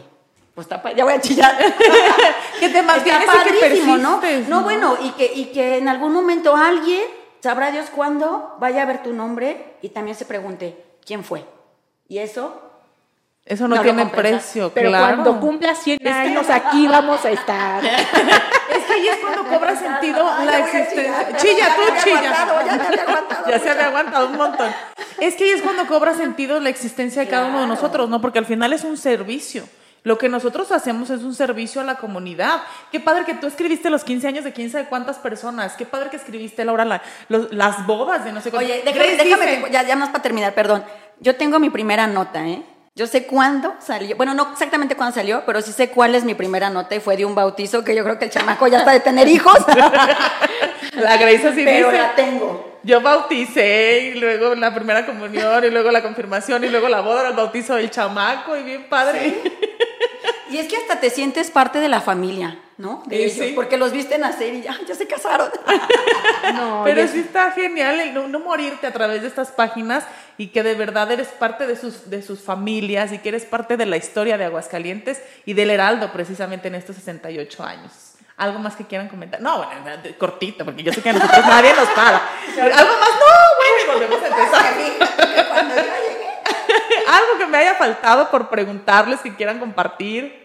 [0.53, 1.57] pues está ya voy a chillar.
[2.59, 4.21] Que te mantienes Está y que ¿no?
[4.47, 7.01] No, bueno, y que, y que en algún momento alguien,
[7.39, 11.43] sabrá Dios cuándo, vaya a ver tu nombre y también se pregunte, ¿quién fue?
[12.07, 12.61] Y eso
[13.43, 15.23] Eso no, No tiene precio, Pero claro.
[15.23, 17.81] cuando cumpla 100 años, aquí vamos a estar.
[18.93, 21.37] Ahí es cuando cobra sentido la existencia.
[21.37, 22.47] Chilla, tú chilla.
[23.49, 24.71] Ya, se había aguantado un montón.
[25.19, 28.21] Es que ahí es cuando cobra sentido la existencia de cada uno de nosotros, ¿no?
[28.21, 29.67] Porque al final es un servicio.
[30.03, 32.63] Lo que nosotros hacemos es un servicio a la comunidad.
[32.91, 35.73] Qué padre que tú escribiste los 15 años de quién sabe cuántas personas.
[35.73, 38.71] Qué padre que escribiste, Laura, la- los- las bodas de no sé cuántas.
[38.71, 40.83] Oye, déjame, déjame ya, ya más para terminar, perdón.
[41.19, 42.63] Yo tengo mi primera nota, ¿eh?
[42.93, 46.33] Yo sé cuándo salió, bueno, no exactamente cuándo salió, pero sí sé cuál es mi
[46.33, 48.91] primera nota y fue de un bautizo que yo creo que el chamaco ya está
[48.91, 49.57] de tener hijos.
[50.95, 52.01] La Grace así pero dice.
[52.01, 52.79] la tengo.
[52.83, 57.29] Yo bauticé y luego la primera comunión y luego la confirmación y luego la boda,
[57.29, 59.41] el bautizo del chamaco y bien padre.
[60.49, 63.03] Y es que hasta te sientes parte de la familia, ¿no?
[63.05, 63.53] De ellos, sí.
[63.55, 65.49] porque los viste nacer y ya, ya se casaron.
[66.55, 70.03] No, Pero sí está genial el no, no morirte a través de estas páginas
[70.37, 73.77] y que de verdad eres parte de sus, de sus familias y que eres parte
[73.77, 77.91] de la historia de Aguascalientes y del Heraldo precisamente en estos 68 años.
[78.37, 79.39] ¿Algo más que quieran comentar?
[79.39, 82.17] No, bueno, cortito, porque yo sé que a nosotros nadie nos para.
[82.57, 83.09] ¿Algo más?
[83.19, 83.29] No,
[83.59, 85.47] bueno, volvemos a empezar.
[85.47, 87.07] Cuando yo llegué.
[87.07, 90.40] Algo que me haya faltado por preguntarles que quieran compartir.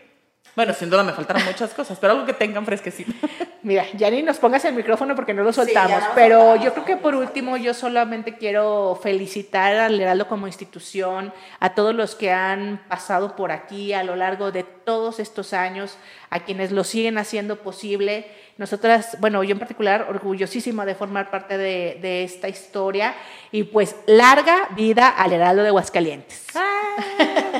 [0.56, 3.12] Bueno, sin duda me faltaron muchas cosas, pero algo que tengan fresquecito.
[3.62, 6.64] Mira, ya ni nos pongas el micrófono porque no lo soltamos, pero soltamos.
[6.64, 11.30] yo creo que por último yo solamente quiero felicitar al Heraldo como institución,
[11.60, 15.98] a todos los que han pasado por aquí a lo largo de todos estos años,
[16.30, 18.26] a quienes lo siguen haciendo posible.
[18.56, 23.14] Nosotras, bueno, yo en particular, orgullosísima de formar parte de, de esta historia
[23.52, 26.46] y pues larga vida al Heraldo de Aguascalientes.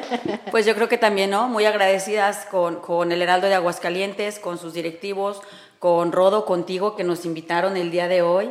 [0.50, 1.48] Pues yo creo que también, ¿no?
[1.48, 5.42] Muy agradecidas con, el Heraldo de Aguascalientes, con sus directivos,
[5.78, 8.50] con Rodo, contigo, que nos invitaron el día de hoy.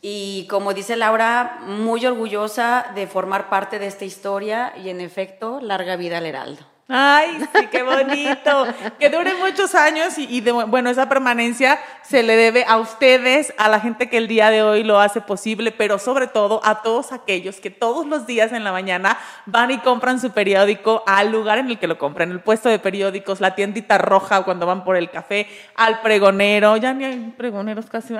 [0.00, 5.60] Y como dice Laura, muy orgullosa de formar parte de esta historia y en efecto,
[5.60, 6.77] larga vida al Heraldo.
[6.90, 8.66] Ay, sí, qué bonito.
[8.98, 13.52] Que dure muchos años y, y de- bueno, esa permanencia se le debe a ustedes,
[13.58, 16.80] a la gente que el día de hoy lo hace posible, pero sobre todo a
[16.80, 21.30] todos aquellos que todos los días en la mañana van y compran su periódico al
[21.30, 24.82] lugar en el que lo compran, el puesto de periódicos, la tiendita roja cuando van
[24.82, 28.14] por el café, al pregonero, ya ni hay pregoneros casi.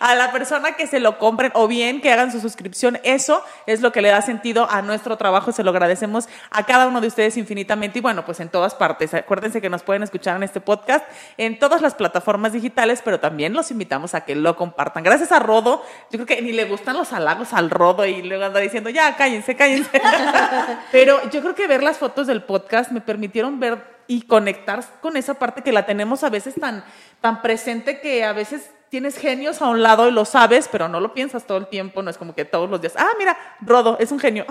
[0.00, 2.98] A la persona que se lo compren o bien que hagan su suscripción.
[3.04, 5.52] Eso es lo que le da sentido a nuestro trabajo.
[5.52, 9.14] Se lo agradecemos a cada uno de ustedes infinitamente y bueno, pues en todas partes.
[9.14, 11.04] Acuérdense que nos pueden escuchar en este podcast
[11.36, 15.02] en todas las plataformas digitales, pero también los invitamos a que lo compartan.
[15.02, 18.44] Gracias a Rodo, yo creo que ni le gustan los halagos al Rodo y luego
[18.44, 20.00] anda diciendo, ya, cállense, cállense.
[20.92, 25.16] pero yo creo que ver las fotos del podcast me permitieron ver y conectar con
[25.16, 26.84] esa parte que la tenemos a veces tan,
[27.20, 31.00] tan presente que a veces tienes genios a un lado y lo sabes, pero no
[31.00, 33.96] lo piensas todo el tiempo, no es como que todos los días, ah, mira, Rodo
[33.98, 34.46] es un genio.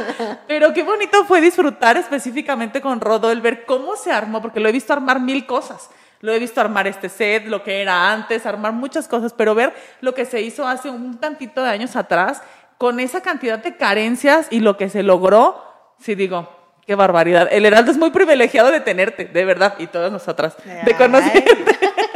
[0.46, 4.68] pero qué bonito fue disfrutar específicamente con Rodo, el ver cómo se armó, porque lo
[4.68, 5.90] he visto armar mil cosas.
[6.20, 9.72] Lo he visto armar este set, lo que era antes, armar muchas cosas, pero ver
[10.00, 12.42] lo que se hizo hace un tantito de años atrás,
[12.76, 15.62] con esa cantidad de carencias y lo que se logró,
[16.00, 16.48] sí digo,
[16.86, 17.48] qué barbaridad.
[17.50, 21.78] El Heraldo es muy privilegiado de tenerte, de verdad, y todas nosotras, de conocerte.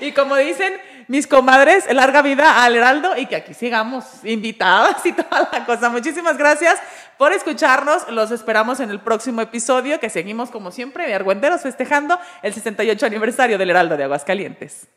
[0.00, 0.74] y como dicen
[1.08, 5.88] mis comadres, larga vida al Heraldo y que aquí sigamos invitadas y toda la cosa.
[5.88, 6.80] Muchísimas gracias
[7.16, 8.08] por escucharnos.
[8.10, 13.06] Los esperamos en el próximo episodio que seguimos como siempre de Argüenteros festejando el 68
[13.06, 14.88] aniversario del Heraldo de Aguascalientes.